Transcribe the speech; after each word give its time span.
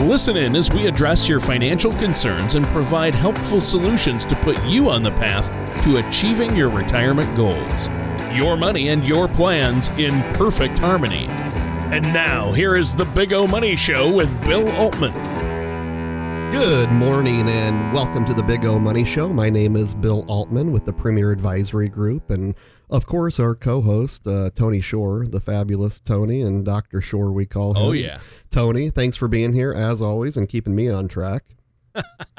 Listen 0.00 0.36
in 0.36 0.54
as 0.54 0.70
we 0.70 0.86
address 0.86 1.26
your 1.26 1.40
financial 1.40 1.90
concerns 1.94 2.54
and 2.54 2.66
provide 2.66 3.14
helpful 3.14 3.62
solutions 3.62 4.26
to 4.26 4.36
put 4.36 4.62
you 4.64 4.90
on 4.90 5.02
the 5.02 5.10
path 5.12 5.46
to 5.84 5.96
achieving 5.96 6.54
your 6.54 6.68
retirement 6.68 7.34
goals. 7.34 7.88
Your 8.30 8.58
money 8.58 8.88
and 8.88 9.08
your 9.08 9.26
plans 9.26 9.88
in 9.96 10.20
perfect 10.34 10.78
harmony. 10.80 11.28
And 11.90 12.02
now, 12.12 12.52
here 12.52 12.76
is 12.76 12.94
the 12.94 13.06
Big 13.06 13.32
O 13.32 13.46
Money 13.46 13.74
Show 13.74 14.14
with 14.14 14.44
Bill 14.44 14.70
Altman. 14.72 15.14
Good 16.52 16.90
morning 16.90 17.48
and 17.48 17.90
welcome 17.94 18.26
to 18.26 18.34
the 18.34 18.42
Big 18.42 18.66
O 18.66 18.78
Money 18.78 19.04
Show. 19.04 19.30
My 19.30 19.48
name 19.48 19.76
is 19.76 19.94
Bill 19.94 20.26
Altman 20.28 20.72
with 20.72 20.84
the 20.84 20.92
Premier 20.92 21.32
Advisory 21.32 21.88
Group, 21.88 22.28
and 22.28 22.54
of 22.88 23.06
course, 23.06 23.40
our 23.40 23.54
co 23.54 23.80
host, 23.80 24.26
uh, 24.26 24.50
Tony 24.54 24.80
Shore, 24.80 25.26
the 25.26 25.40
fabulous 25.40 26.00
Tony, 26.00 26.42
and 26.42 26.64
Dr. 26.64 27.00
Shore, 27.00 27.32
we 27.32 27.46
call 27.46 27.74
him. 27.74 27.82
Oh, 27.82 27.92
yeah. 27.92 28.20
Tony, 28.50 28.90
thanks 28.90 29.16
for 29.16 29.28
being 29.28 29.52
here 29.52 29.72
as 29.72 30.00
always 30.00 30.36
and 30.36 30.48
keeping 30.48 30.74
me 30.74 30.88
on 30.88 31.08
track. 31.08 31.44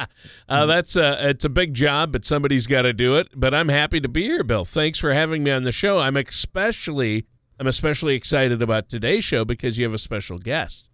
uh, 0.50 0.66
that's 0.66 0.96
a 0.96 1.30
it's 1.30 1.44
a 1.44 1.50
big 1.50 1.74
job, 1.74 2.12
but 2.12 2.24
somebody's 2.24 2.68
got 2.68 2.84
to 2.84 2.94
do 2.94 3.16
it. 3.16 3.28
But 3.36 3.54
I'm 3.54 3.70
happy 3.70 4.00
to 4.00 4.08
be 4.08 4.24
here, 4.24 4.44
Bill. 4.44 4.66
Thanks 4.66 5.00
for 5.00 5.14
having 5.14 5.44
me 5.44 5.52
on 5.52 5.64
the 5.64 5.72
show. 5.72 5.98
I'm 6.00 6.16
especially 6.16 7.26
I'm 7.60 7.68
especially 7.68 8.16
excited 8.16 8.62
about 8.62 8.88
today's 8.88 9.24
show 9.24 9.46
because 9.46 9.78
you 9.78 9.86
have 9.86 9.94
a 9.94 10.00
special 10.00 10.38
guest. 10.38 10.90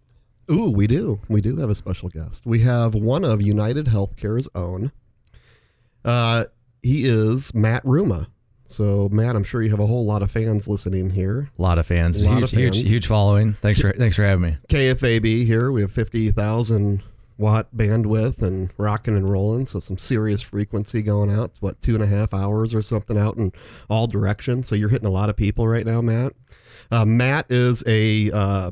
Ooh, 0.50 0.70
we 0.70 0.86
do. 0.86 1.20
We 1.28 1.40
do 1.40 1.56
have 1.56 1.70
a 1.70 1.74
special 1.74 2.08
guest. 2.08 2.44
We 2.46 2.60
have 2.60 2.94
one 2.94 3.24
of 3.24 3.40
United 3.42 3.86
Healthcare's 3.86 4.48
own. 4.54 4.92
Uh, 6.04 6.44
he 6.82 7.04
is 7.04 7.54
Matt 7.54 7.82
Ruma. 7.84 8.26
So, 8.74 9.08
Matt, 9.12 9.36
I'm 9.36 9.44
sure 9.44 9.62
you 9.62 9.70
have 9.70 9.78
a 9.78 9.86
whole 9.86 10.04
lot 10.04 10.20
of 10.20 10.32
fans 10.32 10.66
listening 10.66 11.10
here. 11.10 11.48
A 11.56 11.62
lot 11.62 11.78
of 11.78 11.86
fans. 11.86 12.18
A 12.18 12.24
lot 12.24 12.34
huge, 12.34 12.44
of 12.44 12.50
fans. 12.50 12.76
huge, 12.76 12.88
huge 12.88 13.06
following. 13.06 13.54
Thanks 13.62 13.80
for 13.80 13.92
thanks 13.92 14.16
for 14.16 14.24
having 14.24 14.42
me. 14.42 14.56
KFAB 14.68 15.46
here. 15.46 15.70
We 15.70 15.82
have 15.82 15.92
50,000 15.92 17.02
watt 17.38 17.68
bandwidth 17.76 18.42
and 18.42 18.70
rocking 18.76 19.16
and 19.16 19.30
rolling. 19.30 19.66
So 19.66 19.78
some 19.78 19.96
serious 19.96 20.42
frequency 20.42 21.02
going 21.02 21.30
out. 21.30 21.52
What 21.60 21.80
two 21.80 21.94
and 21.94 22.02
a 22.02 22.08
half 22.08 22.34
hours 22.34 22.74
or 22.74 22.82
something 22.82 23.16
out 23.16 23.36
in 23.36 23.52
all 23.88 24.08
directions. 24.08 24.66
So 24.66 24.74
you're 24.74 24.88
hitting 24.88 25.06
a 25.06 25.12
lot 25.12 25.30
of 25.30 25.36
people 25.36 25.68
right 25.68 25.86
now, 25.86 26.00
Matt. 26.00 26.32
Uh, 26.90 27.04
Matt 27.04 27.46
is 27.50 27.84
a 27.86 28.32
uh, 28.32 28.70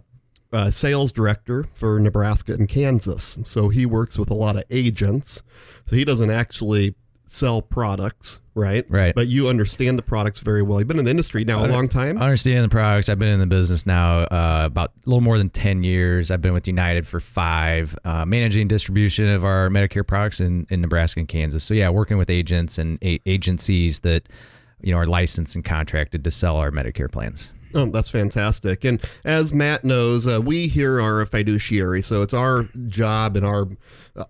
uh, 0.53 0.71
sales 0.73 1.13
director 1.13 1.69
for 1.75 2.01
Nebraska 2.01 2.55
and 2.55 2.69
Kansas. 2.69 3.39
So 3.45 3.69
he 3.69 3.87
works 3.87 4.19
with 4.19 4.31
a 4.31 4.35
lot 4.35 4.57
of 4.57 4.65
agents. 4.69 5.45
So 5.87 5.95
he 5.95 6.05
doesn't 6.05 6.31
actually 6.31 6.97
sell 7.33 7.63
products, 7.63 8.41
right? 8.55 8.85
Right. 8.91 9.15
But 9.15 9.27
you 9.27 9.49
understand 9.49 9.99
the 9.99 10.03
products 10.03 10.41
very 10.41 10.63
well. 10.63 10.79
You've 10.79 10.89
been 10.89 10.99
in 10.99 11.07
the 11.07 11.11
industry 11.11 11.45
now 11.45 11.65
a 11.65 11.67
long 11.67 11.89
time. 11.89 12.19
I 12.19 12.25
understand 12.25 12.65
the 12.65 12.69
products. 12.69 13.09
I've 13.09 13.19
been 13.19 13.31
in 13.31 13.41
the 13.41 13.47
business 13.47 13.87
now 13.87 14.25
uh, 14.25 14.63
about 14.67 14.91
a 14.91 15.09
little 15.09 15.23
more 15.23 15.39
than 15.39 15.49
10 15.49 15.83
years. 15.83 16.31
I've 16.31 16.43
been 16.43 16.53
with 16.53 16.67
United 16.67 17.07
for 17.07 17.21
five, 17.21 17.99
uh, 18.05 18.27
managing 18.27 18.69
distribution 18.69 19.29
of 19.31 19.45
our 19.45 19.69
Medicare 19.71 20.07
products 20.07 20.41
in, 20.41 20.67
in 20.69 20.83
Nebraska 20.83 21.21
and 21.21 21.29
Kansas. 21.29 21.65
So, 21.65 21.73
yeah, 21.73 21.89
working 21.89 22.19
with 22.19 22.29
agents 22.29 22.77
and 22.77 22.99
a- 23.03 23.21
agencies 23.25 24.01
that 24.01 24.29
you 24.83 24.93
know 24.93 24.99
are 24.99 25.07
licensed 25.07 25.55
and 25.55 25.65
contracted 25.65 26.25
to 26.25 26.31
sell 26.31 26.59
our 26.59 26.71
Medicare 26.71 27.11
plans. 27.11 27.55
Oh, 27.75 27.87
that's 27.87 28.11
fantastic. 28.11 28.85
And 28.85 29.03
as 29.25 29.53
Matt 29.53 29.85
knows, 29.85 30.27
uh, 30.27 30.41
we 30.41 30.69
here 30.69 31.01
are 31.01 31.21
a 31.21 31.27
fiduciary, 31.27 32.03
so 32.03 32.23
it's 32.23 32.35
our 32.35 32.69
job 32.87 33.37
and 33.37 33.47
our 33.47 33.69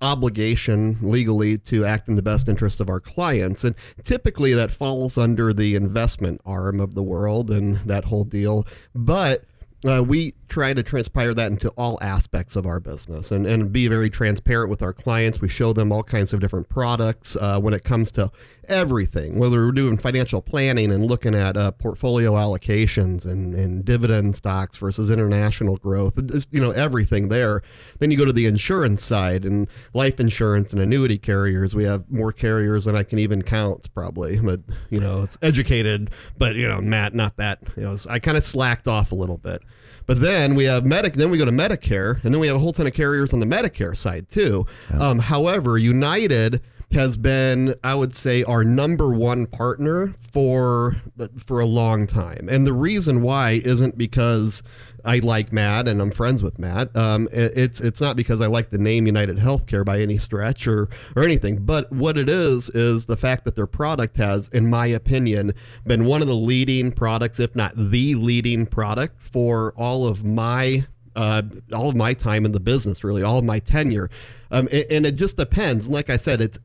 obligation 0.00 0.96
legally 1.02 1.58
to 1.58 1.84
act 1.84 2.08
in 2.08 2.14
the 2.14 2.22
best 2.22 2.48
interest 2.48 2.80
of 2.80 2.88
our 2.88 3.00
clients. 3.00 3.64
And 3.64 3.74
typically 4.04 4.52
that 4.54 4.70
falls 4.70 5.18
under 5.18 5.52
the 5.52 5.74
investment 5.74 6.40
arm 6.44 6.78
of 6.80 6.94
the 6.94 7.02
world 7.02 7.50
and 7.50 7.78
that 7.78 8.04
whole 8.04 8.24
deal. 8.24 8.66
But 8.94 9.44
uh, 9.88 10.02
we 10.02 10.34
try 10.48 10.74
to 10.74 10.82
transpire 10.82 11.32
that 11.32 11.50
into 11.50 11.70
all 11.70 11.98
aspects 12.02 12.56
of 12.56 12.66
our 12.66 12.78
business 12.78 13.32
and, 13.32 13.46
and 13.46 13.72
be 13.72 13.88
very 13.88 14.10
transparent 14.10 14.68
with 14.68 14.82
our 14.82 14.92
clients. 14.92 15.40
We 15.40 15.48
show 15.48 15.72
them 15.72 15.90
all 15.90 16.02
kinds 16.02 16.32
of 16.32 16.40
different 16.40 16.68
products 16.68 17.36
uh, 17.36 17.58
when 17.58 17.72
it 17.72 17.82
comes 17.82 18.12
to 18.12 18.30
everything, 18.68 19.38
whether 19.38 19.64
we're 19.64 19.72
doing 19.72 19.96
financial 19.96 20.42
planning 20.42 20.92
and 20.92 21.06
looking 21.06 21.34
at 21.34 21.56
uh, 21.56 21.72
portfolio 21.72 22.32
allocations 22.32 23.24
and, 23.24 23.54
and 23.54 23.84
dividend 23.84 24.36
stocks 24.36 24.76
versus 24.76 25.10
international 25.10 25.78
growth, 25.78 26.18
you 26.50 26.60
know, 26.60 26.70
everything 26.70 27.28
there. 27.28 27.62
Then 27.98 28.10
you 28.10 28.18
go 28.18 28.26
to 28.26 28.32
the 28.32 28.46
insurance 28.46 29.02
side 29.02 29.44
and 29.44 29.68
life 29.94 30.20
insurance 30.20 30.72
and 30.72 30.82
annuity 30.82 31.18
carriers. 31.18 31.74
We 31.74 31.84
have 31.84 32.10
more 32.10 32.30
carriers 32.30 32.84
than 32.84 32.94
I 32.94 33.04
can 33.04 33.18
even 33.18 33.42
count, 33.42 33.92
probably. 33.94 34.38
But, 34.38 34.60
you 34.90 35.00
know, 35.00 35.22
it's 35.22 35.38
educated, 35.40 36.10
but, 36.36 36.56
you 36.56 36.68
know, 36.68 36.80
Matt, 36.80 37.14
not 37.14 37.38
that. 37.38 37.60
You 37.76 37.84
know, 37.84 37.96
I 38.08 38.18
kind 38.18 38.36
of 38.36 38.44
slacked 38.44 38.86
off 38.86 39.12
a 39.12 39.14
little 39.14 39.38
bit. 39.38 39.62
But 40.12 40.20
then 40.20 40.54
we 40.54 40.64
have 40.64 40.84
Medic. 40.84 41.14
Then 41.14 41.30
we 41.30 41.38
go 41.38 41.46
to 41.46 41.50
Medicare, 41.50 42.22
and 42.22 42.34
then 42.34 42.38
we 42.38 42.46
have 42.46 42.56
a 42.56 42.58
whole 42.58 42.74
ton 42.74 42.86
of 42.86 42.92
carriers 42.92 43.32
on 43.32 43.40
the 43.40 43.46
Medicare 43.46 43.96
side 43.96 44.28
too. 44.28 44.66
Yeah. 44.90 44.98
Um, 45.08 45.20
however, 45.20 45.78
United 45.78 46.60
has 46.92 47.16
been, 47.16 47.74
I 47.82 47.94
would 47.94 48.14
say, 48.14 48.42
our 48.44 48.64
number 48.64 49.12
one 49.12 49.46
partner 49.46 50.14
for 50.32 50.96
for 51.38 51.60
a 51.60 51.66
long 51.66 52.06
time. 52.06 52.48
And 52.50 52.66
the 52.66 52.72
reason 52.72 53.22
why 53.22 53.60
isn't 53.64 53.98
because 53.98 54.62
I 55.04 55.18
like 55.18 55.52
Matt 55.52 55.88
and 55.88 56.00
I'm 56.00 56.10
friends 56.10 56.42
with 56.42 56.58
Matt. 56.58 56.94
Um, 56.96 57.28
it, 57.32 57.52
it's 57.56 57.80
it's 57.80 58.00
not 58.00 58.16
because 58.16 58.40
I 58.40 58.46
like 58.46 58.70
the 58.70 58.78
name 58.78 59.06
United 59.06 59.38
Healthcare 59.38 59.84
by 59.84 60.00
any 60.00 60.18
stretch 60.18 60.66
or 60.66 60.88
or 61.16 61.22
anything. 61.24 61.64
But 61.64 61.90
what 61.92 62.16
it 62.16 62.28
is 62.28 62.68
is 62.70 63.06
the 63.06 63.16
fact 63.16 63.44
that 63.44 63.56
their 63.56 63.66
product 63.66 64.16
has, 64.16 64.48
in 64.48 64.68
my 64.68 64.86
opinion, 64.86 65.54
been 65.86 66.04
one 66.04 66.22
of 66.22 66.28
the 66.28 66.36
leading 66.36 66.92
products, 66.92 67.40
if 67.40 67.56
not 67.56 67.72
the 67.76 68.14
leading 68.14 68.66
product, 68.66 69.20
for 69.20 69.72
all 69.76 70.06
of 70.06 70.24
my 70.24 70.86
uh, 71.16 71.42
all 71.72 71.88
of 71.88 71.96
my 71.96 72.14
time 72.14 72.44
in 72.44 72.52
the 72.52 72.60
business, 72.60 73.04
really, 73.04 73.22
all 73.22 73.38
of 73.38 73.44
my 73.44 73.58
tenure. 73.58 74.08
Um, 74.50 74.68
and, 74.72 74.86
and, 74.90 75.06
it 75.06 75.16
just 75.16 75.36
depends. 75.36 75.88
Like 75.88 76.10
I 76.10 76.16
said, 76.16 76.40
it's 76.40 76.58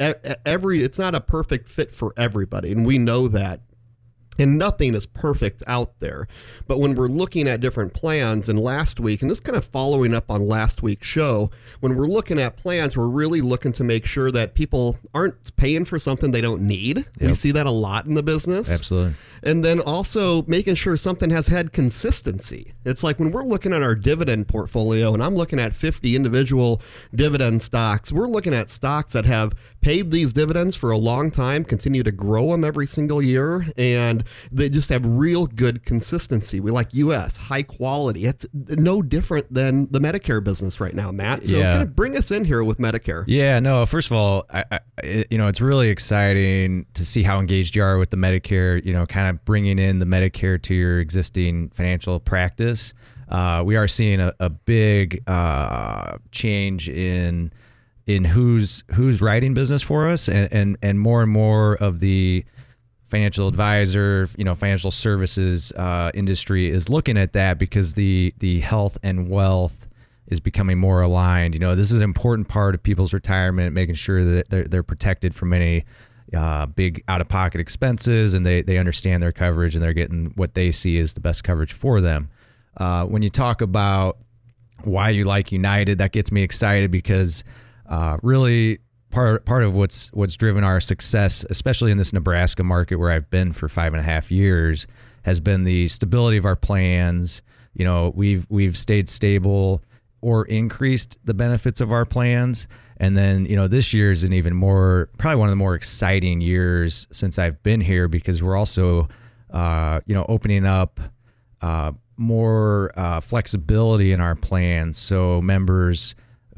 every. 0.46 0.84
It's 0.84 1.00
not 1.00 1.16
a 1.16 1.22
perfect 1.22 1.70
fit 1.70 1.94
for 1.94 2.14
everybody, 2.18 2.72
and 2.72 2.86
we 2.86 2.98
know 2.98 3.28
that 3.28 3.62
and 4.40 4.58
nothing 4.58 4.94
is 4.94 5.06
perfect 5.06 5.64
out 5.68 6.00
there. 6.00 6.28
But 6.68 6.80
when 6.80 6.96
we're 6.96 7.08
looking 7.08 7.48
at 7.48 7.60
different 7.60 7.94
plans, 7.94 8.50
and 8.50 8.60
last 8.60 9.00
week, 9.00 9.22
and 9.22 9.32
this 9.32 9.40
kind 9.40 9.56
of 9.56 9.66
following 9.66 10.14
up 10.14 10.30
on 10.30 10.48
last 10.48 10.82
week's 10.82 11.08
show, 11.08 11.50
when 11.80 11.96
we're 11.96 12.08
looking 12.08 12.40
at 12.40 12.58
plans, 12.58 12.96
we're 12.96 13.08
really 13.08 13.42
looking 13.42 13.72
to 13.74 13.84
make 13.84 14.06
sure 14.06 14.32
that 14.32 14.54
people 14.54 14.98
aren't 15.14 15.56
paying 15.58 15.86
for 15.86 16.00
something 16.00 16.32
they 16.32 16.42
don't 16.42 16.62
need. 16.62 16.98
Yep. 16.98 17.30
We 17.30 17.34
see 17.34 17.52
that 17.52 17.66
a 17.66 17.72
lot 17.72 18.06
in 18.06 18.14
the 18.14 18.24
business. 18.24 18.72
Absolutely. 18.72 19.16
And 19.44 19.64
then 19.64 19.80
also 19.80 20.44
making 20.44 20.76
sure 20.76 20.98
something 20.98 21.30
has 21.30 21.48
had 21.48 21.72
consistency. 21.72 22.74
It's 22.86 23.04
like 23.04 23.20
when 23.20 23.32
we're 23.32 23.44
looking 23.44 23.74
at 23.74 23.84
our 23.84 23.96
dividend 23.96 24.48
portfolio, 24.48 25.14
and 25.14 25.24
I'm 25.24 25.36
looking 25.36 25.60
at 25.60 25.74
50 25.74 26.16
individual 26.16 26.82
dividend 27.14 27.62
stocks, 27.62 28.12
we're 28.12 28.28
looking 28.28 28.54
at 28.54 28.70
stocks 28.70 29.14
that 29.14 29.26
have 29.26 29.54
paid 29.82 30.12
these 30.12 30.34
dividends 30.34 30.76
for 30.76 30.92
a 30.92 30.98
long 30.98 31.32
time, 31.32 31.64
continue 31.64 32.04
to 32.04 32.12
grow 32.12 32.52
them 32.52 32.64
every 32.64 32.88
single 32.88 33.22
year, 33.22 33.68
and 33.78 34.24
they 34.52 34.70
just 34.70 34.90
have 34.90 35.06
real 35.06 35.48
good 35.48 35.84
consistency. 35.84 36.60
We 36.60 36.72
like 36.72 36.94
U.S. 36.94 37.38
high 37.38 37.64
quality. 37.64 38.26
It's 38.26 38.46
no 38.54 39.02
different 39.02 39.54
than 39.54 39.88
the 39.92 40.00
Medicare 40.00 40.44
business 40.44 40.80
right 40.80 40.94
now, 40.94 41.12
Matt. 41.12 41.46
So 41.46 41.58
yeah. 41.58 41.72
kind 41.72 41.84
of 41.84 41.96
bring 41.96 42.18
us 42.18 42.32
in 42.32 42.46
here 42.46 42.64
with 42.64 42.78
Medicare. 42.78 43.24
Yeah, 43.28 43.60
no. 43.60 43.86
First 43.86 44.12
of 44.12 44.18
all, 44.18 44.46
I, 44.50 44.66
I, 44.72 45.26
you 45.30 45.38
know, 45.38 45.48
it's 45.48 45.62
really 45.62 45.90
exciting 45.90 46.86
to 46.94 47.06
see 47.06 47.24
how 47.24 47.40
engaged 47.40 47.76
you 47.76 47.84
are 47.84 47.98
with 47.98 48.10
the 48.10 48.18
Medicare. 48.18 48.84
You 48.84 48.94
know, 48.94 49.06
kind 49.06 49.30
of 49.30 49.44
bringing 49.46 49.80
in 49.80 50.00
the 50.00 50.06
Medicare 50.06 50.62
to 50.64 50.74
your 50.74 51.00
existing 51.00 51.70
financial 51.70 52.20
practice. 52.20 52.94
Uh, 53.30 53.62
we 53.66 53.76
are 53.76 53.88
seeing 53.88 54.20
a, 54.20 54.34
a 54.40 54.50
big 54.50 55.24
uh, 55.28 56.18
change 56.32 56.88
in 56.88 57.52
in 58.06 58.24
who's 58.24 58.84
who's 58.94 59.22
writing 59.22 59.54
business 59.54 59.84
for 59.84 60.08
us, 60.08 60.30
and, 60.30 60.52
and 60.52 60.78
and 60.82 61.00
more 61.00 61.22
and 61.22 61.32
more 61.32 61.76
of 61.76 62.00
the 62.00 62.46
financial 63.08 63.48
advisor, 63.48 64.30
you 64.38 64.44
know, 64.44 64.54
financial 64.54 64.92
services 64.92 65.72
uh, 65.74 66.12
industry 66.14 66.70
is 66.70 66.90
looking 66.90 67.18
at 67.18 67.34
that 67.34 67.58
because 67.58 67.96
the 67.96 68.34
the 68.40 68.60
health 68.60 68.98
and 69.02 69.30
wealth 69.30 69.88
is 70.28 70.40
becoming 70.40 70.78
more 70.78 71.02
aligned. 71.02 71.54
You 71.54 71.60
know, 71.60 71.74
this 71.74 71.90
is 71.90 72.02
an 72.02 72.04
important 72.04 72.50
part 72.50 72.76
of 72.76 72.84
people's 72.84 73.14
retirement, 73.14 73.74
making 73.74 73.96
sure 73.96 74.24
that 74.26 74.50
they're, 74.50 74.66
they're 74.66 74.84
protected 74.84 75.34
from 75.34 75.54
any 75.54 75.86
uh, 76.36 76.66
big 76.66 77.04
out 77.08 77.22
of 77.22 77.30
pocket 77.30 77.62
expenses 77.62 78.34
and 78.34 78.46
they, 78.46 78.62
they 78.62 78.78
understand 78.78 79.24
their 79.24 79.32
coverage 79.32 79.74
and 79.74 79.84
they're 79.84 79.94
getting 79.94 80.34
what 80.36 80.54
they 80.54 80.72
see 80.72 81.00
as 81.00 81.14
the 81.14 81.22
best 81.22 81.44
coverage 81.44 81.72
for 81.72 82.02
them. 82.02 82.30
Uh, 82.76 83.06
when 83.06 83.22
you 83.22 83.30
talk 83.30 83.62
about 83.62 84.18
why 84.84 85.10
you 85.10 85.24
like 85.24 85.52
United, 85.54 86.00
that 86.00 86.12
gets 86.12 86.32
me 86.32 86.44
excited 86.44 86.92
because 86.92 87.46
uh, 87.90 88.18
really 88.22 88.80
part 89.10 89.46
part 89.46 89.64
of 89.64 89.76
what's 89.76 90.10
what's 90.14 90.36
driven 90.36 90.64
our 90.64 90.80
success, 90.80 91.46
especially 91.50 91.92
in 91.92 91.98
this 91.98 92.14
Nebraska 92.14 92.64
market 92.64 92.98
where 92.98 93.12
I've 93.12 93.30
been 93.30 93.54
for 93.54 93.68
five 93.70 93.94
and 93.94 94.00
a 94.00 94.04
half 94.04 94.32
years, 94.32 94.88
has 95.24 95.40
been 95.40 95.64
the 95.64 95.88
stability 95.88 96.38
of 96.38 96.46
our 96.46 96.56
plans. 96.56 97.42
You 97.74 97.86
know, 97.86 98.12
we've 98.16 98.46
we've 98.50 98.78
stayed 98.78 99.10
stable 99.10 99.82
or 100.22 100.46
increased 100.46 101.18
the 101.24 101.34
benefits 101.34 101.82
of 101.82 101.92
our 101.92 102.06
plans. 102.06 102.68
And 102.98 103.16
then, 103.16 103.46
you 103.46 103.56
know, 103.56 103.68
this 103.68 103.94
year 103.94 104.12
is 104.12 104.24
an 104.24 104.34
even 104.34 104.56
more, 104.56 105.10
probably 105.18 105.38
one 105.38 105.48
of 105.48 105.52
the 105.52 105.58
more 105.58 105.76
exciting 105.76 106.42
years 106.42 107.08
since 107.12 107.38
I've 107.38 107.62
been 107.62 107.82
here 107.82 108.08
because 108.08 108.42
we're 108.42 108.58
also, 108.58 109.08
uh, 109.52 110.02
you 110.06 110.16
know, 110.16 110.26
opening 110.28 110.66
up 110.66 111.00
uh, 111.62 111.92
more 112.18 112.92
uh, 112.98 113.20
flexibility 113.20 114.12
in 114.12 114.20
our 114.20 114.36
plans. 114.36 114.98
So 114.98 115.42
members 115.42 116.16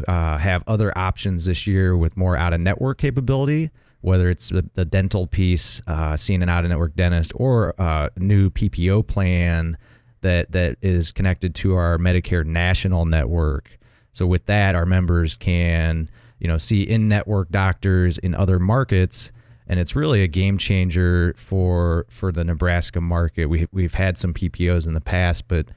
uh, 0.08 0.38
have 0.38 0.64
other 0.68 0.96
options 0.98 1.46
this 1.46 1.68
year 1.68 1.96
with 1.96 2.16
more 2.18 2.36
out 2.38 2.54
of 2.54 2.62
network 2.62 2.98
capability, 2.98 3.70
whether 4.02 4.30
it's 4.30 4.50
the, 4.50 4.70
the 4.74 4.86
dental 4.86 5.28
piece, 5.28 5.82
uh, 5.88 6.16
seeing 6.16 6.42
an 6.42 6.50
out 6.50 6.64
of 6.64 6.70
network 6.70 6.96
dentist, 6.96 7.32
or 7.36 7.74
a 7.78 8.10
new 8.18 8.50
PPO 8.50 9.08
plan 9.08 9.78
that 10.22 10.52
that 10.52 10.78
is 10.82 11.12
connected 11.12 11.56
to 11.56 11.76
our 11.76 11.98
Medicare 11.98 12.46
national 12.46 13.06
network. 13.06 13.78
So 14.12 14.26
with 14.26 14.46
that, 14.48 14.76
our 14.76 14.86
members 14.86 15.38
can 15.38 16.10
you 16.40 16.48
know 16.48 16.58
see 16.58 16.84
in 16.84 17.08
network 17.08 17.50
doctors 17.50 18.18
in 18.18 18.36
other 18.36 18.60
markets, 18.60 19.32
and 19.68 19.80
it's 19.80 19.96
really 19.96 20.24
a 20.24 20.28
game 20.28 20.58
changer 20.58 21.34
for 21.38 22.06
for 22.10 22.32
the 22.32 22.44
Nebraska 22.44 23.02
market. 23.02 23.48
We 23.48 23.68
we've 23.72 23.96
had 23.96 24.18
some 24.18 24.34
PPOs 24.34 24.88
in 24.88 24.94
the 24.94 25.02
past, 25.02 25.48
but 25.48 25.68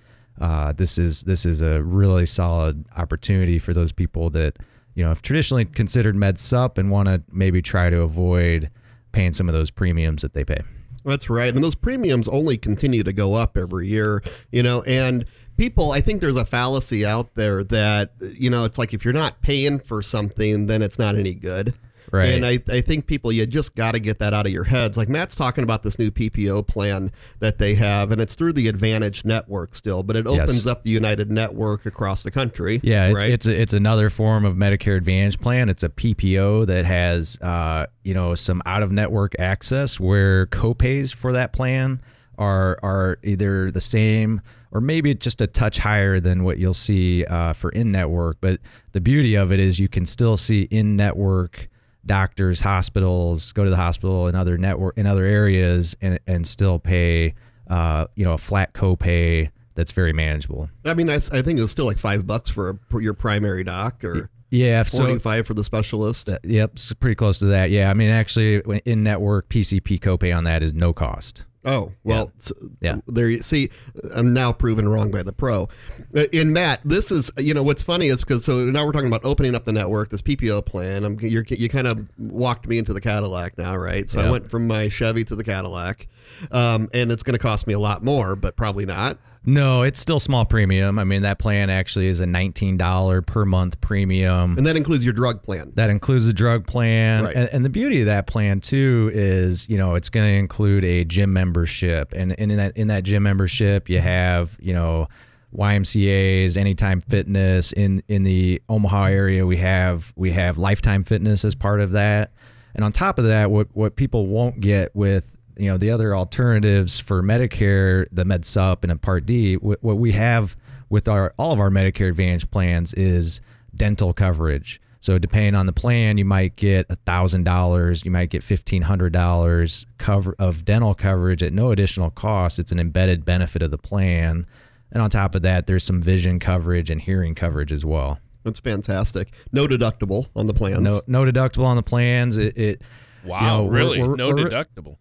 uh, 0.43 0.73
this 0.73 0.99
is 0.99 1.23
this 1.23 1.47
is 1.47 1.63
a 1.63 1.83
really 1.83 2.27
solid 2.27 2.85
opportunity 2.97 3.61
for 3.61 3.73
those 3.73 3.93
people 3.93 4.29
that 4.31 4.57
you 4.95 5.03
know 5.05 5.09
have 5.09 5.23
traditionally 5.23 5.65
considered 5.65 6.17
med 6.17 6.37
sup 6.37 6.79
and 6.79 6.91
want 6.91 7.07
to 7.07 7.23
maybe 7.31 7.63
try 7.63 7.89
to 7.89 8.01
avoid 8.01 8.69
paying 9.13 9.31
some 9.33 9.49
of 9.49 9.55
those 9.55 9.71
premiums 9.71 10.23
that 10.23 10.33
they 10.33 10.45
pay. 10.45 10.61
That's 11.05 11.31
right. 11.31 11.55
And 11.55 11.63
those 11.63 11.75
premiums 11.75 12.29
only 12.29 12.59
continue 12.59 13.03
to 13.05 13.13
go 13.13 13.35
up 13.35 13.57
every 13.57 13.87
year, 13.87 14.23
you 14.51 14.63
know, 14.63 14.83
and 14.83 15.25
people, 15.57 15.91
I 15.93 16.01
think 16.01 16.21
there's 16.21 16.37
a 16.37 16.45
fallacy 16.45 17.05
out 17.05 17.35
there 17.35 17.65
that, 17.65 18.13
you 18.21 18.51
know, 18.51 18.65
it's 18.65 18.79
like 18.79 18.95
if 18.95 19.05
you're 19.05 19.15
not 19.15 19.43
paying 19.43 19.79
for 19.81 20.03
something, 20.03 20.67
then 20.67 20.81
it's 20.83 20.99
not 20.99 21.17
any 21.17 21.35
good. 21.35 21.75
Right. 22.13 22.35
And 22.35 22.45
I, 22.45 22.59
I 22.69 22.83
think 22.83 23.07
people, 23.07 23.33
you 23.33 23.47
just 23.47 23.75
got 23.75 23.93
to 23.93 23.99
get 23.99 24.19
that 24.19 24.35
out 24.35 24.45
of 24.45 24.53
your 24.53 24.65
heads. 24.65 24.99
Like 24.99 25.09
Matt's 25.09 25.35
talking 25.35 25.65
about 25.65 25.83
this 25.83 25.99
new 25.99 26.11
PPO 26.11 26.67
plan 26.69 27.11
that 27.39 27.57
they 27.59 27.75
have, 27.77 28.13
and 28.13 28.21
it's 28.21 28.35
through 28.35 28.53
the 28.53 28.69
Advantage 28.69 29.25
Network 29.25 29.75
still, 29.75 30.03
but 30.03 30.15
it 30.17 30.27
opens 30.27 30.55
Yes. 30.55 30.67
up 30.67 30.85
the 30.85 30.91
United 30.91 31.31
Network 31.31 31.87
across 31.87 32.23
the 32.23 32.31
country. 32.31 32.81
Yeah, 32.83 33.07
it's 33.09 33.17
right? 33.17 33.31
it's 33.31 33.47
a, 33.47 33.59
it's 33.61 33.73
another 33.73 34.11
form 34.11 34.45
of 34.45 34.57
Medicare 34.57 34.97
Advantage 34.99 35.41
plan. 35.41 35.69
It's 35.71 35.83
a 35.83 35.89
PPO 35.89 36.67
that 36.67 36.85
has 36.85 37.39
uh, 37.41 37.87
you 38.05 38.13
know 38.13 38.35
some 38.35 38.61
out 38.67 38.83
of 38.83 38.93
network 38.93 39.33
access 39.39 39.99
where 39.99 40.45
copays 40.47 41.15
for 41.15 41.33
that 41.33 41.53
plan 41.55 42.03
are 42.37 42.79
are 42.83 43.19
either 43.23 43.71
the 43.71 43.81
same 43.81 44.41
or 44.71 44.81
maybe 44.81 45.15
just 45.15 45.41
a 45.41 45.47
touch 45.47 45.79
higher 45.79 46.19
than 46.19 46.45
what 46.45 46.59
you'll 46.59 46.75
see 46.75 47.25
uh, 47.27 47.53
for 47.53 47.71
in 47.71 47.91
network. 47.93 48.39
But 48.41 48.61
the 48.93 49.01
beauty 49.01 49.35
of 49.35 49.53
it 49.53 49.61
is 49.61 49.79
you 49.79 49.89
can 49.89 50.05
still 50.07 50.37
see 50.37 50.63
in 50.71 50.97
network 50.97 51.69
doctors, 52.05 52.61
hospitals, 52.61 53.53
go 53.53 53.65
to 53.65 53.71
the 53.71 53.77
hospital 53.77 54.29
in 54.29 54.35
other 54.35 54.59
network 54.59 54.97
in 54.99 55.07
other 55.07 55.25
areas 55.25 55.97
and 56.01 56.19
and 56.27 56.47
still 56.47 56.79
pay 56.79 57.35
uh, 57.69 58.07
you 58.17 58.25
know 58.25 58.33
a 58.33 58.39
flat 58.39 58.73
copay 58.73 59.51
that's 59.75 59.93
very 59.93 60.13
manageable. 60.13 60.69
I 60.85 60.95
mean, 60.95 61.09
I, 61.09 61.15
I 61.15 61.43
think 61.43 61.59
it 61.59 61.63
was 61.63 61.71
still 61.71 61.87
like 61.87 61.99
five 61.99 62.27
bucks 62.27 62.51
for, 62.51 62.71
a, 62.71 62.79
for 62.91 63.01
your 63.01 63.15
primary 63.15 63.65
doc 63.65 64.05
or 64.05 64.29
Yeah, 64.51 64.83
so 64.83 64.99
45 64.99 65.47
for 65.47 65.55
the 65.55 65.65
specialist. 65.65 66.29
Uh, 66.29 66.39
Yep, 66.45 66.73
it's 66.75 66.93
pretty 66.95 67.15
close 67.15 67.39
to 67.39 67.47
that. 67.47 67.71
Yeah, 67.71 67.89
I 67.91 67.95
mean, 67.95 68.11
actually, 68.11 68.61
in 68.85 69.03
network 69.03 69.49
PCP 69.49 69.99
copay 69.99 70.37
on 70.37 70.45
that 70.45 70.63
is 70.63 70.75
no 70.75 70.93
cost. 70.93 71.47
Oh 71.65 71.93
well, 72.03 72.33
so 72.39 72.55
Yeah. 72.81 72.97
There 73.07 73.29
you 73.29 73.39
see, 73.39 73.69
I'm 74.15 74.33
now 74.33 74.53
proven 74.53 74.89
wrong 74.89 75.11
by 75.11 75.23
the 75.23 75.33
pro. 75.33 75.69
Uh, 76.15 76.25
In 76.33 76.55
that, 76.55 76.81
this 76.85 77.13
is 77.13 77.31
you 77.39 77.55
know 77.55 77.63
what's 77.63 77.83
funny 77.83 78.09
is 78.09 78.21
because 78.21 78.45
so 78.45 78.65
now 78.65 78.85
we're 78.85 78.93
talking 78.93 79.07
about 79.09 79.25
opening 79.25 79.55
up 79.55 79.65
the 79.65 79.73
network, 79.73 80.11
this 80.11 80.23
PPO 80.23 80.67
plan. 80.67 81.05
I'm 81.05 81.21
you're, 81.21 81.45
you 81.49 81.69
kind 81.69 81.87
of 81.87 82.09
walked 82.19 82.67
me 82.67 82.79
into 82.79 82.93
the 82.93 83.01
Cadillac 83.01 83.59
now, 83.59 83.77
right? 83.77 84.11
So 84.11 84.21
I 84.21 84.31
went 84.31 84.51
from 84.51 84.67
my 84.67 84.89
Chevy 84.89 85.23
to 85.25 85.37
the 85.37 85.45
Cadillac, 85.45 86.09
um, 86.51 86.89
and 86.93 87.13
it's 87.13 87.23
going 87.23 87.35
to 87.35 87.43
cost 87.43 87.67
me 87.67 87.75
a 87.75 87.79
lot 87.79 88.03
more, 88.03 88.35
but 88.35 88.57
probably 88.57 88.85
not. 88.87 89.19
No, 89.45 89.83
it's 89.83 89.99
still 89.99 90.21
small 90.21 90.45
premium. 90.45 90.99
I 90.99 91.05
mean, 91.05 91.23
that 91.23 91.39
plan 91.41 91.69
actually 91.69 92.07
is 92.07 92.21
a 92.21 92.27
nineteen 92.27 92.77
dollar 92.77 93.23
per 93.23 93.45
month 93.45 93.81
premium. 93.81 94.57
And 94.57 94.67
that 94.67 94.77
includes 94.77 95.05
your 95.05 95.13
drug 95.15 95.43
plan. 95.43 95.73
That 95.75 95.91
includes 95.91 96.27
the 96.27 96.33
drug 96.33 96.67
plan, 96.67 97.25
Right. 97.25 97.35
and, 97.35 97.49
and 97.53 97.65
the 97.65 97.69
beauty 97.71 98.01
of 98.01 98.07
that 98.07 98.27
plan 98.29 98.61
too 98.61 99.11
is, 99.13 99.69
you 99.69 99.77
know, 99.77 99.97
it's 99.97 100.11
going 100.11 100.27
to 100.27 100.33
include 100.39 100.85
a 100.85 101.05
gym 101.05 101.33
membership, 101.33 102.13
and, 102.15 102.39
and 102.39 102.53
in 102.53 102.59
that 102.59 102.77
in 102.77 102.87
that 102.89 103.03
gym 103.03 103.25
membership, 103.25 103.89
you 103.89 103.99
have, 104.01 104.57
you 104.61 104.73
know, 104.73 105.09
YMCA's, 105.57 106.57
Anytime 106.57 107.01
Fitness. 107.01 107.73
In 107.73 108.03
in 108.09 108.23
the 108.23 108.63
Omaha 108.69 109.05
area, 109.07 109.47
we 109.47 109.57
have 109.59 110.13
we 110.17 110.33
have 110.33 110.59
Lifetime 110.59 111.03
Fitness 111.03 111.45
as 111.45 111.55
part 111.55 111.81
of 111.81 111.93
that, 111.93 112.33
and 112.75 112.85
on 112.85 112.93
top 112.93 113.19
of 113.19 113.25
that, 113.27 113.51
what 113.51 113.69
what 113.75 113.97
people 113.97 114.27
won't 114.27 114.61
get 114.61 114.95
with 114.95 115.37
you 115.63 115.71
know 115.71 115.79
the 115.79 115.91
other 115.91 116.15
alternatives 116.17 116.99
for 116.99 117.23
Medicare, 117.23 118.07
the 118.11 118.25
Med 118.25 118.45
Sup 118.45 118.83
and 118.83 118.91
a 118.93 118.97
Part 118.97 119.27
D, 119.27 119.55
what, 119.57 119.83
what 119.83 119.97
we 119.99 120.13
have 120.13 120.57
with 120.91 121.09
our 121.09 121.33
all 121.39 121.53
of 121.53 121.61
our 121.61 121.71
Medicare 121.71 122.09
Advantage 122.09 122.51
plans 122.51 122.93
is 122.95 123.41
dental 123.75 124.13
coverage. 124.13 124.81
So 125.01 125.19
depending 125.19 125.55
on 125.57 125.67
the 125.67 125.73
plan, 125.73 126.17
you 126.19 126.25
might 126.25 126.55
get 126.57 126.87
thousand 127.07 127.45
dollars, 127.45 128.05
you 128.05 128.11
might 128.11 128.31
get 128.31 128.43
fifteen 128.43 128.83
hundred 128.83 129.13
dollars 129.13 129.87
cover 129.99 130.35
of 130.39 130.65
dental 130.65 130.95
coverage 130.95 131.43
at 131.43 131.53
no 131.53 131.71
additional 131.71 132.11
cost. 132.11 132.59
It's 132.59 132.71
an 132.73 132.79
embedded 132.79 133.25
benefit 133.25 133.63
of 133.63 133.71
the 133.71 133.79
plan, 133.79 134.47
and 134.93 135.03
on 135.03 135.11
top 135.11 135.35
of 135.35 135.43
that, 135.43 135.67
there's 135.67 135.83
some 135.85 136.01
vision 136.03 136.39
coverage 136.39 136.89
and 136.91 137.01
hearing 137.01 137.35
coverage 137.35 137.73
as 137.73 137.85
well. 137.85 138.19
That's 138.45 138.61
fantastic. 138.61 139.33
No 139.53 139.67
deductible 139.69 140.27
on 140.37 140.47
the 140.49 140.55
plans. 140.55 140.81
No 140.81 141.01
no 141.07 141.25
deductible 141.25 141.65
on 141.65 141.77
the 141.77 141.83
plans. 141.83 142.39
It, 142.39 142.57
it 142.59 142.83
Wow, 143.25 143.41
you 143.41 143.47
know, 143.47 143.65
we're- 143.65 143.77
really? 143.85 144.03
we're- 144.03 144.17
no 144.17 144.29
we're- 144.31 144.45
deductible. 144.51 144.97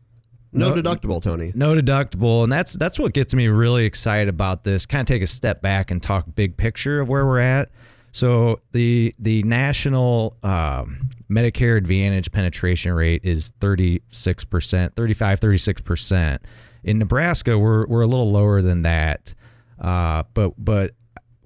No, 0.51 0.73
no- 0.73 0.81
deductible, 0.81 1.21
Tony. 1.21 1.51
no 1.55 1.75
deductible 1.75 2.43
and 2.43 2.51
that's 2.51 2.73
that's 2.73 2.99
what 2.99 3.13
gets 3.13 3.33
me 3.33 3.47
really 3.47 3.85
excited 3.85 4.27
about 4.27 4.63
this 4.63 4.85
kind 4.85 5.01
of 5.01 5.05
take 5.07 5.21
a 5.21 5.27
step 5.27 5.61
back 5.61 5.91
and 5.91 6.01
talk 6.03 6.25
big 6.35 6.57
picture 6.57 6.99
of 6.99 7.09
where 7.09 7.25
we're 7.25 7.39
at 7.39 7.69
so 8.11 8.59
the 8.73 9.15
the 9.19 9.41
national 9.43 10.35
um, 10.43 11.09
medicare 11.29 11.77
advantage 11.77 12.31
penetration 12.31 12.93
rate 12.93 13.21
is 13.23 13.51
36% 13.61 14.95
35 14.95 15.39
36% 15.39 16.37
in 16.83 16.99
nebraska 16.99 17.57
we're, 17.57 17.85
we're 17.87 18.01
a 18.01 18.07
little 18.07 18.29
lower 18.31 18.61
than 18.61 18.81
that 18.81 19.33
uh, 19.79 20.23
but 20.33 20.53
but 20.57 20.91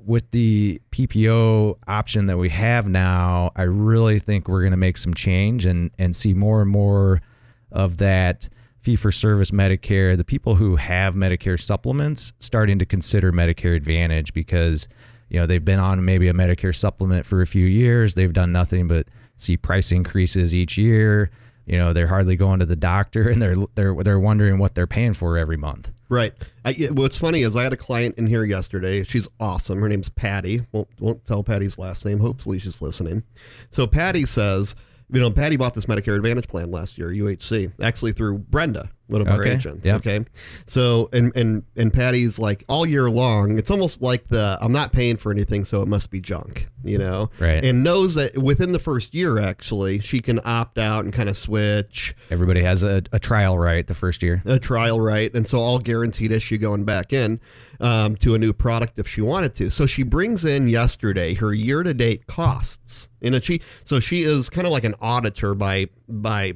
with 0.06 0.30
the 0.32 0.80
PPO 0.92 1.78
option 1.88 2.28
that 2.28 2.38
we 2.38 2.50
have 2.50 2.88
now, 2.88 3.52
I 3.56 3.64
really 3.64 4.20
think 4.20 4.48
we're 4.48 4.62
going 4.62 4.72
to 4.72 4.78
make 4.78 4.98
some 4.98 5.14
change 5.14 5.66
and 5.66 5.90
and 5.98 6.16
see 6.16 6.34
more 6.34 6.62
and 6.62 6.70
more 6.70 7.22
of 7.72 7.98
that 7.98 8.48
fee 8.86 8.96
for 8.96 9.12
service 9.12 9.50
Medicare, 9.50 10.16
the 10.16 10.24
people 10.24 10.56
who 10.56 10.76
have 10.76 11.16
Medicare 11.16 11.60
supplements 11.60 12.34
starting 12.40 12.78
to 12.78 12.86
consider 12.86 13.32
Medicare 13.32 13.76
Advantage 13.76 14.32
because 14.32 14.88
you 15.28 15.40
know 15.40 15.48
they've 15.48 15.66
been 15.66 15.80
on 15.80 16.06
maybe 16.06 16.28
a 16.28 16.34
Medicare 16.34 16.74
supplement 16.74 17.26
for 17.26 17.42
a 17.42 17.48
few 17.48 17.66
years, 17.66 18.14
they've 18.14 18.32
done 18.32 18.52
nothing 18.52 18.88
but 18.88 19.08
see 19.38 19.58
price 19.58 19.92
increases 19.92 20.54
each 20.54 20.78
year. 20.78 21.32
You 21.66 21.80
know, 21.80 21.94
they're 21.94 22.10
hardly 22.10 22.36
going 22.36 22.60
to 22.60 22.66
the 22.68 22.76
doctor 22.76 23.28
and 23.28 23.42
they're 23.42 23.56
they're 23.74 23.96
they're 24.04 24.20
wondering 24.20 24.60
what 24.60 24.76
they're 24.76 24.86
paying 24.86 25.14
for 25.14 25.36
every 25.36 25.58
month. 25.58 25.92
Right. 26.08 26.34
I, 26.64 26.74
what's 26.92 27.18
funny 27.18 27.42
is 27.42 27.56
I 27.56 27.64
had 27.64 27.74
a 27.74 27.78
client 27.78 28.20
in 28.20 28.28
here 28.28 28.46
yesterday. 28.46 29.04
She's 29.04 29.28
awesome. 29.40 29.80
Her 29.80 29.90
name's 29.90 30.10
Patty. 30.10 30.62
Won't 30.72 30.90
won't 31.00 31.26
tell 31.26 31.44
Patty's 31.44 31.80
last 31.80 32.06
name. 32.06 32.20
Hopefully 32.20 32.60
she's 32.60 32.84
listening. 32.84 33.24
So 33.72 33.88
Patty 33.88 34.26
says, 34.26 34.76
you 35.12 35.20
know, 35.20 35.30
Patty 35.32 35.56
bought 35.58 35.74
this 35.74 35.86
Medicare 35.86 36.16
Advantage 36.16 36.48
plan 36.48 36.72
last 36.72 36.98
year, 36.98 37.10
UHC, 37.10 37.72
actually 37.82 38.12
through 38.12 38.40
Brenda, 38.40 38.90
one 39.08 39.22
of 39.22 39.28
our 39.28 39.42
Okay. 39.42 39.52
agents. 39.54 39.86
Yep. 39.86 39.96
Okay. 39.98 40.26
So 40.66 41.10
and 41.14 41.32
and 41.36 41.64
and 41.76 41.94
Patty's 41.94 42.40
like 42.40 42.64
all 42.68 42.86
year 42.86 43.10
long. 43.10 43.58
It's 43.58 43.70
almost 43.70 44.02
like 44.02 44.28
the 44.30 44.58
I'm 44.62 44.72
not 44.72 44.92
paying 44.92 45.18
for 45.18 45.32
anything, 45.32 45.64
so 45.66 45.82
it 45.82 45.88
must 45.88 46.10
be 46.10 46.20
junk. 46.20 46.68
You 46.84 46.98
know. 46.98 47.30
Right. 47.40 47.64
And 47.64 47.84
knows 47.84 48.16
that 48.16 48.38
within 48.38 48.72
the 48.72 48.80
first 48.80 49.14
year, 49.14 49.40
actually, 49.40 50.00
she 50.00 50.20
can 50.22 50.40
opt 50.44 50.78
out 50.78 51.04
and 51.04 51.14
kind 51.14 51.30
of 51.30 51.38
switch 51.38 52.16
Everybody 52.32 52.62
has 52.64 52.84
a, 52.84 53.04
a 53.12 53.20
trial 53.20 53.58
right 53.60 53.86
the 53.86 53.94
first 53.96 54.22
year. 54.24 54.42
a 54.46 54.60
trial 54.60 55.00
right 55.00 55.34
and 55.36 55.48
so 55.48 55.60
all 55.60 55.80
guaranteed 55.80 56.32
issue 56.32 56.58
going 56.58 56.84
back 56.84 57.12
in 57.14 57.40
um, 57.80 58.16
to 58.16 58.34
a 58.36 58.38
new 58.38 58.54
product 58.54 58.98
if 59.00 59.08
she 59.08 59.22
wanted 59.22 59.54
to 59.56 59.70
so 59.70 59.86
she 59.86 60.04
brings 60.04 60.46
in 60.46 60.68
yesterday 60.68 61.34
her 61.34 61.54
year-to-date 61.54 62.28
costs 62.28 63.10
in 63.22 63.34
a 63.34 63.42
she 63.42 63.62
so 63.84 64.00
she 64.00 64.24
is 64.24 64.50
kind 64.50 64.68
of 64.68 64.74
like 64.74 64.84
an 64.84 64.96
auditor 65.02 65.56
by 65.56 65.88
by 66.08 66.54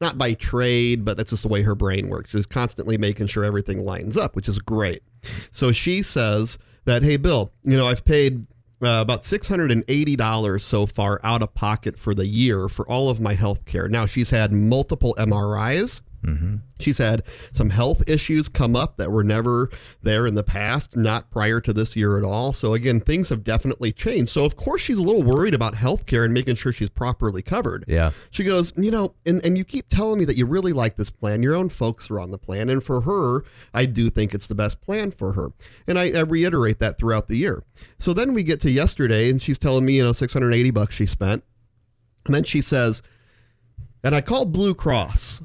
not 0.00 0.18
by 0.18 0.34
trade 0.34 1.04
but 1.04 1.16
that's 1.16 1.30
just 1.30 1.42
the 1.42 1.48
way 1.48 1.62
her 1.62 1.74
brain 1.74 2.08
works 2.08 2.30
she's 2.30 2.46
constantly 2.46 2.96
making 2.98 3.26
sure 3.26 3.44
everything 3.44 3.84
lines 3.84 4.16
up 4.16 4.36
which 4.36 4.48
is 4.48 4.58
great 4.58 5.02
so 5.50 5.72
she 5.72 6.02
says 6.02 6.58
that 6.84 7.02
hey 7.02 7.16
bill 7.16 7.52
you 7.64 7.76
know 7.76 7.86
i've 7.86 8.04
paid 8.04 8.46
uh, 8.82 9.00
about 9.02 9.22
$680 9.22 10.60
so 10.60 10.86
far 10.86 11.20
out 11.22 11.42
of 11.42 11.54
pocket 11.54 11.98
for 11.98 12.14
the 12.14 12.26
year 12.26 12.68
for 12.68 12.88
all 12.88 13.10
of 13.10 13.20
my 13.20 13.34
health 13.34 13.66
care. 13.66 13.88
Now, 13.88 14.06
she's 14.06 14.30
had 14.30 14.52
multiple 14.52 15.14
MRIs. 15.18 16.00
Mm-hmm. 16.24 16.56
She's 16.78 16.98
had 16.98 17.22
some 17.52 17.70
health 17.70 18.08
issues 18.08 18.48
come 18.48 18.76
up 18.76 18.96
that 18.96 19.10
were 19.10 19.24
never 19.24 19.70
there 20.02 20.26
in 20.26 20.34
the 20.34 20.42
past, 20.42 20.96
not 20.96 21.30
prior 21.30 21.60
to 21.60 21.72
this 21.72 21.96
year 21.96 22.18
at 22.18 22.24
all. 22.24 22.52
So, 22.52 22.74
again, 22.74 23.00
things 23.00 23.28
have 23.30 23.44
definitely 23.44 23.92
changed. 23.92 24.30
So, 24.30 24.44
of 24.44 24.56
course, 24.56 24.82
she's 24.82 24.98
a 24.98 25.02
little 25.02 25.22
worried 25.22 25.54
about 25.54 25.74
health 25.74 26.06
care 26.06 26.24
and 26.24 26.34
making 26.34 26.56
sure 26.56 26.72
she's 26.72 26.90
properly 26.90 27.42
covered. 27.42 27.84
Yeah. 27.88 28.10
She 28.30 28.44
goes, 28.44 28.72
You 28.76 28.90
know, 28.90 29.14
and, 29.24 29.44
and 29.44 29.56
you 29.56 29.64
keep 29.64 29.88
telling 29.88 30.18
me 30.18 30.24
that 30.26 30.36
you 30.36 30.46
really 30.46 30.72
like 30.72 30.96
this 30.96 31.10
plan. 31.10 31.42
Your 31.42 31.54
own 31.54 31.68
folks 31.68 32.10
are 32.10 32.20
on 32.20 32.30
the 32.30 32.38
plan. 32.38 32.68
And 32.68 32.82
for 32.82 33.02
her, 33.02 33.44
I 33.72 33.86
do 33.86 34.10
think 34.10 34.34
it's 34.34 34.46
the 34.46 34.54
best 34.54 34.80
plan 34.80 35.10
for 35.10 35.32
her. 35.32 35.52
And 35.86 35.98
I, 35.98 36.10
I 36.10 36.20
reiterate 36.20 36.78
that 36.80 36.98
throughout 36.98 37.28
the 37.28 37.36
year. 37.36 37.62
So 37.98 38.12
then 38.12 38.34
we 38.34 38.42
get 38.42 38.60
to 38.60 38.70
yesterday, 38.70 39.30
and 39.30 39.40
she's 39.40 39.58
telling 39.58 39.84
me, 39.84 39.94
you 39.94 40.04
know, 40.04 40.12
680 40.12 40.70
bucks 40.70 40.94
she 40.94 41.06
spent. 41.06 41.44
And 42.26 42.34
then 42.34 42.44
she 42.44 42.60
says, 42.60 43.02
and 44.02 44.14
I 44.14 44.20
called 44.20 44.52
Blue 44.52 44.74
Cross. 44.74 45.42